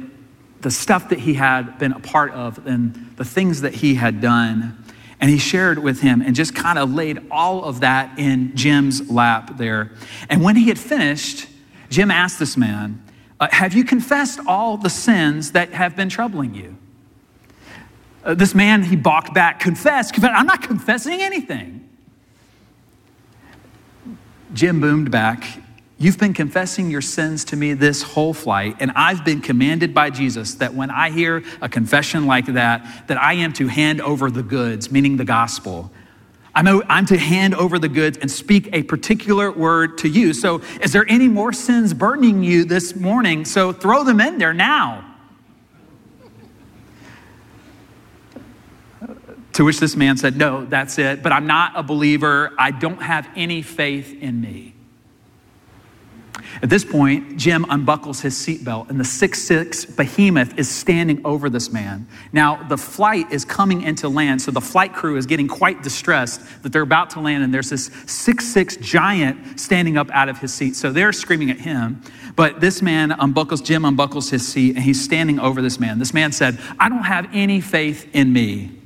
the 0.62 0.70
stuff 0.70 1.08
that 1.08 1.20
he 1.20 1.34
had 1.34 1.78
been 1.78 1.92
a 1.92 2.00
part 2.00 2.32
of 2.32 2.66
and 2.66 3.12
the 3.16 3.24
things 3.24 3.62
that 3.62 3.74
he 3.74 3.94
had 3.94 4.20
done. 4.20 4.76
And 5.20 5.30
he 5.30 5.38
shared 5.38 5.78
with 5.78 6.00
him 6.00 6.22
and 6.22 6.34
just 6.34 6.54
kind 6.54 6.78
of 6.78 6.94
laid 6.94 7.18
all 7.30 7.64
of 7.64 7.80
that 7.80 8.18
in 8.18 8.56
Jim's 8.56 9.10
lap 9.10 9.58
there. 9.58 9.92
And 10.30 10.42
when 10.42 10.56
he 10.56 10.68
had 10.68 10.78
finished, 10.78 11.46
Jim 11.90 12.10
asked 12.10 12.38
this 12.38 12.56
man, 12.56 13.02
uh, 13.38 13.48
Have 13.50 13.74
you 13.74 13.84
confessed 13.84 14.40
all 14.46 14.78
the 14.78 14.88
sins 14.88 15.52
that 15.52 15.72
have 15.74 15.94
been 15.94 16.08
troubling 16.08 16.54
you? 16.54 16.76
Uh, 18.24 18.34
this 18.34 18.54
man, 18.54 18.82
he 18.82 18.96
balked 18.96 19.34
back, 19.34 19.60
confess, 19.60 20.10
confess. 20.10 20.32
I'm 20.34 20.46
not 20.46 20.62
confessing 20.62 21.20
anything. 21.20 21.88
Jim 24.52 24.80
boomed 24.80 25.10
back 25.10 25.44
You've 26.02 26.16
been 26.16 26.32
confessing 26.32 26.90
your 26.90 27.02
sins 27.02 27.44
to 27.44 27.56
me 27.56 27.74
this 27.74 28.00
whole 28.00 28.32
flight, 28.32 28.74
and 28.80 28.90
I've 28.96 29.22
been 29.22 29.42
commanded 29.42 29.92
by 29.92 30.08
Jesus 30.08 30.54
that 30.54 30.72
when 30.72 30.90
I 30.90 31.10
hear 31.10 31.44
a 31.60 31.68
confession 31.68 32.26
like 32.26 32.46
that, 32.46 33.04
that 33.08 33.18
I 33.18 33.34
am 33.34 33.52
to 33.52 33.66
hand 33.66 34.00
over 34.00 34.30
the 34.30 34.42
goods, 34.42 34.90
meaning 34.90 35.18
the 35.18 35.26
gospel. 35.26 35.92
I'm, 36.54 37.04
to 37.06 37.18
hand 37.18 37.54
over 37.54 37.78
the 37.78 37.90
goods 37.90 38.16
and 38.16 38.30
speak 38.30 38.70
a 38.72 38.82
particular 38.82 39.52
word 39.52 39.98
to 39.98 40.08
you. 40.08 40.32
So, 40.32 40.62
is 40.80 40.94
there 40.94 41.04
any 41.06 41.28
more 41.28 41.52
sins 41.52 41.92
burdening 41.92 42.42
you 42.42 42.64
this 42.64 42.96
morning? 42.96 43.44
So, 43.44 43.70
throw 43.70 44.02
them 44.02 44.22
in 44.22 44.38
there 44.38 44.54
now. 44.54 45.04
To 49.52 49.64
which 49.64 49.80
this 49.80 49.96
man 49.96 50.16
said, 50.16 50.38
No, 50.38 50.64
that's 50.64 50.98
it, 50.98 51.22
but 51.22 51.30
I'm 51.30 51.46
not 51.46 51.72
a 51.76 51.82
believer. 51.82 52.52
I 52.58 52.70
don't 52.70 53.02
have 53.02 53.28
any 53.36 53.60
faith 53.60 54.14
in 54.18 54.40
me. 54.40 54.76
At 56.62 56.70
this 56.70 56.84
point, 56.84 57.36
Jim 57.36 57.64
unbuckles 57.68 58.20
his 58.20 58.34
seatbelt, 58.34 58.90
and 58.90 58.98
the 58.98 59.04
six-six 59.04 59.84
behemoth 59.84 60.58
is 60.58 60.68
standing 60.68 61.24
over 61.24 61.48
this 61.48 61.72
man. 61.72 62.06
Now, 62.32 62.62
the 62.68 62.76
flight 62.76 63.30
is 63.32 63.44
coming 63.44 63.82
into 63.82 64.08
land, 64.08 64.42
so 64.42 64.50
the 64.50 64.60
flight 64.60 64.92
crew 64.92 65.16
is 65.16 65.26
getting 65.26 65.48
quite 65.48 65.82
distressed 65.82 66.40
that 66.62 66.72
they're 66.72 66.82
about 66.82 67.10
to 67.10 67.20
land, 67.20 67.44
and 67.44 67.52
there's 67.52 67.70
this 67.70 67.90
six-six 68.06 68.76
giant 68.76 69.60
standing 69.60 69.96
up 69.96 70.10
out 70.10 70.28
of 70.28 70.38
his 70.38 70.52
seat. 70.52 70.76
So 70.76 70.92
they're 70.92 71.12
screaming 71.12 71.50
at 71.50 71.60
him. 71.60 72.02
But 72.36 72.60
this 72.60 72.80
man 72.80 73.10
unbuckles, 73.10 73.62
Jim 73.62 73.84
unbuckles 73.84 74.30
his 74.30 74.46
seat, 74.46 74.76
and 74.76 74.84
he's 74.84 75.02
standing 75.02 75.38
over 75.38 75.60
this 75.60 75.78
man. 75.78 75.98
This 75.98 76.14
man 76.14 76.32
said, 76.32 76.58
I 76.78 76.88
don't 76.88 77.04
have 77.04 77.28
any 77.32 77.60
faith 77.60 78.08
in 78.14 78.32
me. 78.32 78.79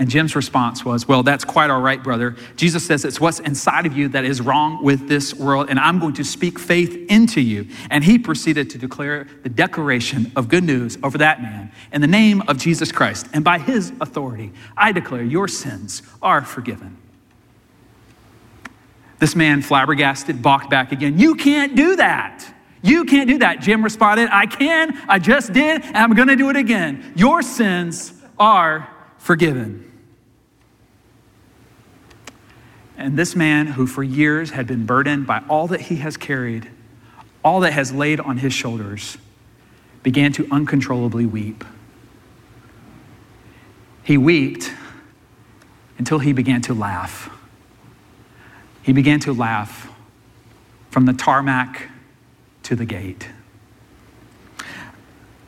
And 0.00 0.08
Jim's 0.08 0.34
response 0.34 0.82
was, 0.82 1.06
Well, 1.06 1.22
that's 1.22 1.44
quite 1.44 1.68
all 1.68 1.82
right, 1.82 2.02
brother. 2.02 2.34
Jesus 2.56 2.86
says 2.86 3.04
it's 3.04 3.20
what's 3.20 3.38
inside 3.38 3.84
of 3.84 3.94
you 3.94 4.08
that 4.08 4.24
is 4.24 4.40
wrong 4.40 4.82
with 4.82 5.08
this 5.08 5.34
world, 5.34 5.68
and 5.68 5.78
I'm 5.78 5.98
going 5.98 6.14
to 6.14 6.24
speak 6.24 6.58
faith 6.58 7.04
into 7.10 7.42
you. 7.42 7.68
And 7.90 8.02
he 8.02 8.18
proceeded 8.18 8.70
to 8.70 8.78
declare 8.78 9.28
the 9.42 9.50
declaration 9.50 10.32
of 10.36 10.48
good 10.48 10.64
news 10.64 10.96
over 11.02 11.18
that 11.18 11.42
man 11.42 11.70
in 11.92 12.00
the 12.00 12.06
name 12.06 12.42
of 12.48 12.56
Jesus 12.56 12.90
Christ. 12.90 13.26
And 13.34 13.44
by 13.44 13.58
his 13.58 13.92
authority, 14.00 14.52
I 14.74 14.92
declare 14.92 15.22
your 15.22 15.46
sins 15.46 16.02
are 16.22 16.40
forgiven. 16.40 16.96
This 19.18 19.36
man, 19.36 19.60
flabbergasted, 19.60 20.40
balked 20.40 20.70
back 20.70 20.92
again. 20.92 21.18
You 21.18 21.34
can't 21.34 21.76
do 21.76 21.96
that. 21.96 22.42
You 22.80 23.04
can't 23.04 23.28
do 23.28 23.36
that. 23.40 23.60
Jim 23.60 23.84
responded, 23.84 24.30
I 24.32 24.46
can, 24.46 24.98
I 25.10 25.18
just 25.18 25.52
did, 25.52 25.82
and 25.82 25.98
I'm 25.98 26.14
going 26.14 26.28
to 26.28 26.36
do 26.36 26.48
it 26.48 26.56
again. 26.56 27.12
Your 27.16 27.42
sins 27.42 28.14
are 28.38 28.88
forgiven. 29.18 29.88
And 33.00 33.18
this 33.18 33.34
man, 33.34 33.66
who 33.66 33.86
for 33.86 34.02
years 34.02 34.50
had 34.50 34.66
been 34.66 34.84
burdened 34.84 35.26
by 35.26 35.42
all 35.48 35.66
that 35.68 35.80
he 35.80 35.96
has 35.96 36.18
carried, 36.18 36.70
all 37.42 37.60
that 37.60 37.72
has 37.72 37.94
laid 37.94 38.20
on 38.20 38.36
his 38.36 38.52
shoulders, 38.52 39.16
began 40.02 40.34
to 40.34 40.46
uncontrollably 40.50 41.24
weep. 41.24 41.64
He 44.02 44.18
wept 44.18 44.74
until 45.96 46.18
he 46.18 46.34
began 46.34 46.60
to 46.62 46.74
laugh. 46.74 47.30
He 48.82 48.92
began 48.92 49.18
to 49.20 49.32
laugh 49.32 49.90
from 50.90 51.06
the 51.06 51.14
tarmac 51.14 51.88
to 52.64 52.76
the 52.76 52.84
gate. 52.84 53.28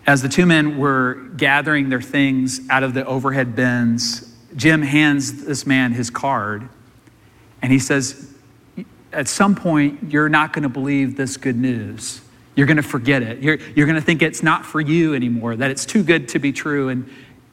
As 0.07 0.23
the 0.23 0.29
two 0.31 0.47
men 0.47 0.79
were 0.79 1.15
gathering 1.37 1.91
their 1.91 2.01
things 2.01 2.67
out 2.71 2.83
of 2.83 2.95
the 2.95 3.05
overhead 3.05 3.55
bins, 3.55 4.35
Jim 4.57 4.81
hands 4.81 5.45
this 5.45 5.67
man 5.67 5.93
his 5.93 6.09
card 6.09 6.71
and 7.63 7.73
he 7.73 7.79
says, 7.79 8.35
at 9.13 9.29
some 9.29 9.55
point, 9.55 10.13
you're 10.13 10.29
not 10.29 10.53
going 10.53 10.65
to 10.65 10.69
believe 10.69 11.17
this 11.17 11.37
good 11.37 11.57
news. 11.57 12.21
You're 12.55 12.67
going 12.67 12.77
to 12.77 12.83
forget 12.83 13.23
it. 13.23 13.39
You're, 13.39 13.59
you're 13.75 13.87
going 13.87 13.99
to 13.99 14.05
think 14.05 14.21
it's 14.21 14.43
not 14.43 14.67
for 14.67 14.81
you 14.81 15.15
anymore, 15.15 15.57
that 15.57 15.71
it's 15.71 15.87
too 15.87 16.03
good 16.03 16.29
to 16.31 16.39
be 16.39 16.53
true. 16.53 16.89
And 16.89 17.09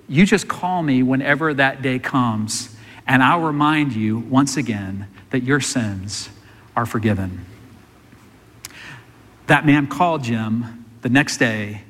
you 0.07 0.25
just 0.25 0.47
call 0.47 0.81
me 0.83 1.03
whenever 1.03 1.53
that 1.53 1.81
day 1.81 1.99
comes, 1.99 2.75
and 3.07 3.23
I'll 3.23 3.41
remind 3.41 3.93
you 3.93 4.19
once 4.19 4.57
again 4.57 5.07
that 5.29 5.43
your 5.43 5.59
sins 5.59 6.29
are 6.75 6.85
forgiven. 6.85 7.45
That 9.47 9.65
man 9.65 9.87
called 9.87 10.23
Jim 10.23 10.85
the 11.01 11.09
next 11.09 11.37
day 11.37 11.83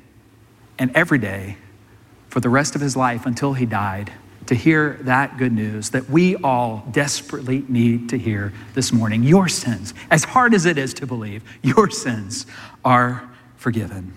and 0.78 0.94
every 0.94 1.18
day 1.18 1.56
for 2.28 2.40
the 2.40 2.48
rest 2.48 2.74
of 2.74 2.80
his 2.80 2.96
life 2.96 3.26
until 3.26 3.54
he 3.54 3.66
died 3.66 4.12
to 4.50 4.56
hear 4.56 4.98
that 5.02 5.38
good 5.38 5.52
news 5.52 5.90
that 5.90 6.10
we 6.10 6.34
all 6.34 6.84
desperately 6.90 7.64
need 7.68 8.08
to 8.08 8.18
hear 8.18 8.52
this 8.74 8.92
morning. 8.92 9.22
Your 9.22 9.46
sins, 9.46 9.94
as 10.10 10.24
hard 10.24 10.54
as 10.54 10.66
it 10.66 10.76
is 10.76 10.92
to 10.94 11.06
believe, 11.06 11.44
your 11.62 11.88
sins 11.88 12.46
are 12.84 13.30
forgiven. 13.56 14.12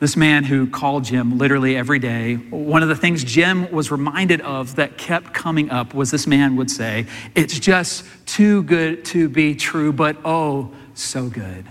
This 0.00 0.16
man 0.16 0.42
who 0.42 0.68
called 0.68 1.04
Jim 1.04 1.38
literally 1.38 1.76
every 1.76 2.00
day, 2.00 2.34
one 2.34 2.82
of 2.82 2.88
the 2.88 2.96
things 2.96 3.22
Jim 3.22 3.70
was 3.70 3.92
reminded 3.92 4.40
of 4.40 4.74
that 4.74 4.98
kept 4.98 5.32
coming 5.32 5.70
up 5.70 5.94
was 5.94 6.10
this 6.10 6.26
man 6.26 6.56
would 6.56 6.68
say, 6.68 7.06
It's 7.36 7.60
just 7.60 8.04
too 8.26 8.64
good 8.64 9.04
to 9.04 9.28
be 9.28 9.54
true, 9.54 9.92
but 9.92 10.16
oh, 10.24 10.72
so 10.94 11.28
good. 11.28 11.64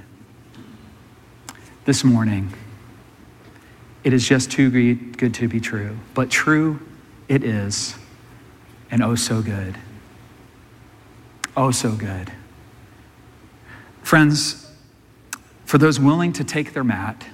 This 1.84 2.06
morning, 2.06 2.54
it 4.06 4.14
is 4.14 4.26
just 4.26 4.52
too 4.52 4.70
good 5.02 5.34
to 5.34 5.50
be 5.50 5.60
true, 5.60 5.98
but 6.14 6.30
true 6.30 6.80
it 7.34 7.44
is, 7.44 7.96
and 8.92 9.02
oh, 9.02 9.16
so 9.16 9.42
good. 9.42 9.76
Oh, 11.58 11.72
so 11.72 11.92
good. 11.92 12.32
Friends, 14.04 14.72
for 15.66 15.80
those 15.80 16.00
willing 16.00 16.32
to 16.34 16.44
take 16.44 16.74
their 16.74 16.84
mat, 16.84 17.26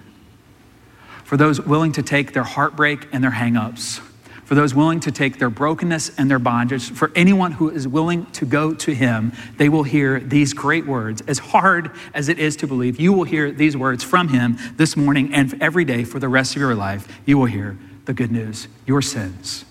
for 1.26 1.36
those 1.36 1.60
willing 1.60 1.92
to 1.92 2.02
take 2.02 2.32
their 2.32 2.44
heartbreak 2.44 3.10
and 3.12 3.22
their 3.22 3.32
hangups, 3.32 4.00
for 4.46 4.56
those 4.56 4.74
willing 4.74 5.02
to 5.02 5.12
take 5.12 5.38
their 5.38 5.50
brokenness 5.50 6.18
and 6.18 6.32
their 6.32 6.40
bondage, 6.40 6.92
for 6.92 7.12
anyone 7.14 7.52
who 7.52 7.70
is 7.70 7.86
willing 7.86 8.26
to 8.32 8.46
go 8.46 8.74
to 8.74 8.96
Him, 8.96 9.34
they 9.58 9.68
will 9.68 9.84
hear 9.84 10.22
these 10.22 10.54
great 10.54 10.86
words. 10.86 11.22
As 11.28 11.40
hard 11.40 11.92
as 12.14 12.30
it 12.30 12.40
is 12.40 12.56
to 12.58 12.68
believe, 12.68 13.00
you 13.02 13.12
will 13.12 13.26
hear 13.26 13.52
these 13.52 13.76
words 13.76 14.04
from 14.04 14.30
Him 14.30 14.58
this 14.78 14.96
morning 14.96 15.34
and 15.34 15.62
every 15.62 15.84
day 15.84 16.06
for 16.06 16.20
the 16.20 16.30
rest 16.30 16.56
of 16.56 16.62
your 16.62 16.74
life. 16.74 17.20
You 17.26 17.38
will 17.38 17.46
hear 17.48 17.78
the 18.06 18.14
good 18.14 18.32
news. 18.32 18.70
Your 18.88 19.02
sins 19.02 19.66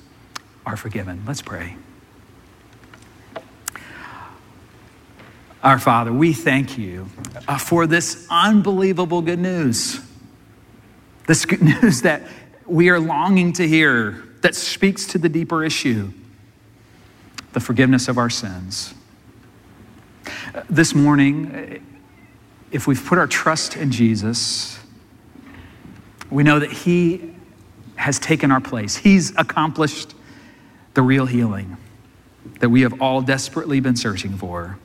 are 0.69 0.77
forgiven. 0.77 1.23
Let's 1.27 1.41
pray. 1.41 1.77
Our 5.63 5.79
Father, 5.79 6.13
we 6.13 6.35
thank 6.35 6.77
you 6.77 7.09
uh, 7.49 7.57
for 7.57 7.87
this 7.87 8.27
unbelievable 8.31 9.23
good 9.23 9.39
news. 9.39 9.99
This 11.27 11.47
good 11.47 11.63
news 11.83 12.03
that 12.03 12.23
we 12.67 12.91
are 12.91 13.01
longing 13.01 13.55
to 13.55 13.67
hear 13.67 14.23
that 14.43 14.55
speaks 14.55 15.07
to 15.07 15.19
the 15.19 15.31
deeper 15.31 15.65
issue 15.65 16.13
the 17.55 17.61
forgiveness 17.61 18.09
of 18.09 18.19
our 18.19 18.29
sins. 18.29 18.93
This 20.69 20.95
morning, 20.95 21.83
if 22.71 22.87
we've 22.87 23.03
put 23.03 23.17
our 23.17 23.27
trust 23.27 23.75
in 23.75 23.91
Jesus, 23.91 24.79
we 26.31 26.43
know 26.43 26.59
that 26.59 26.71
He 26.71 27.35
has 27.97 28.19
taken 28.19 28.53
our 28.53 28.61
place. 28.61 28.97
He's 28.97 29.35
accomplished 29.37 30.15
the 30.99 31.03
real 31.03 31.27
healing 31.27 31.77
that 32.59 32.71
we 32.71 32.81
have 32.81 33.01
all 33.01 33.21
desperately 33.21 33.79
been 33.79 33.95
searching 33.95 34.37
for. 34.37 34.81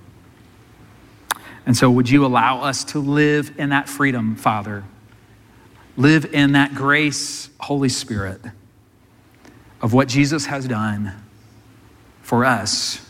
And 1.66 1.76
so, 1.76 1.90
would 1.90 2.08
you 2.08 2.24
allow 2.24 2.62
us 2.62 2.84
to 2.84 3.00
live 3.00 3.52
in 3.58 3.70
that 3.70 3.90
freedom, 3.90 4.36
Father? 4.36 4.84
Live 5.98 6.32
in 6.32 6.52
that 6.52 6.76
grace, 6.76 7.50
Holy 7.60 7.90
Spirit 7.90 8.42
of 9.82 9.92
what 9.92 10.08
Jesus 10.08 10.46
has 10.46 10.68
done 10.68 11.14
for 12.22 12.46
us 12.46 13.10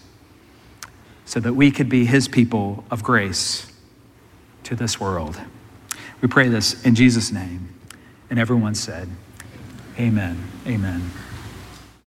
so 1.25 1.41
that 1.41 1.55
we 1.55 1.71
could 1.71 1.89
be 1.89 2.05
his 2.05 2.29
people 2.29 2.85
of 2.89 3.03
grace 3.03 3.69
to 4.63 4.77
this 4.77 4.97
world. 4.97 5.41
We 6.21 6.29
pray 6.29 6.47
this 6.47 6.81
in 6.85 6.95
Jesus' 6.95 7.33
name. 7.33 7.67
And 8.29 8.39
everyone 8.39 8.75
said, 8.75 9.09
Amen. 9.99 10.41
Amen. 10.65 11.11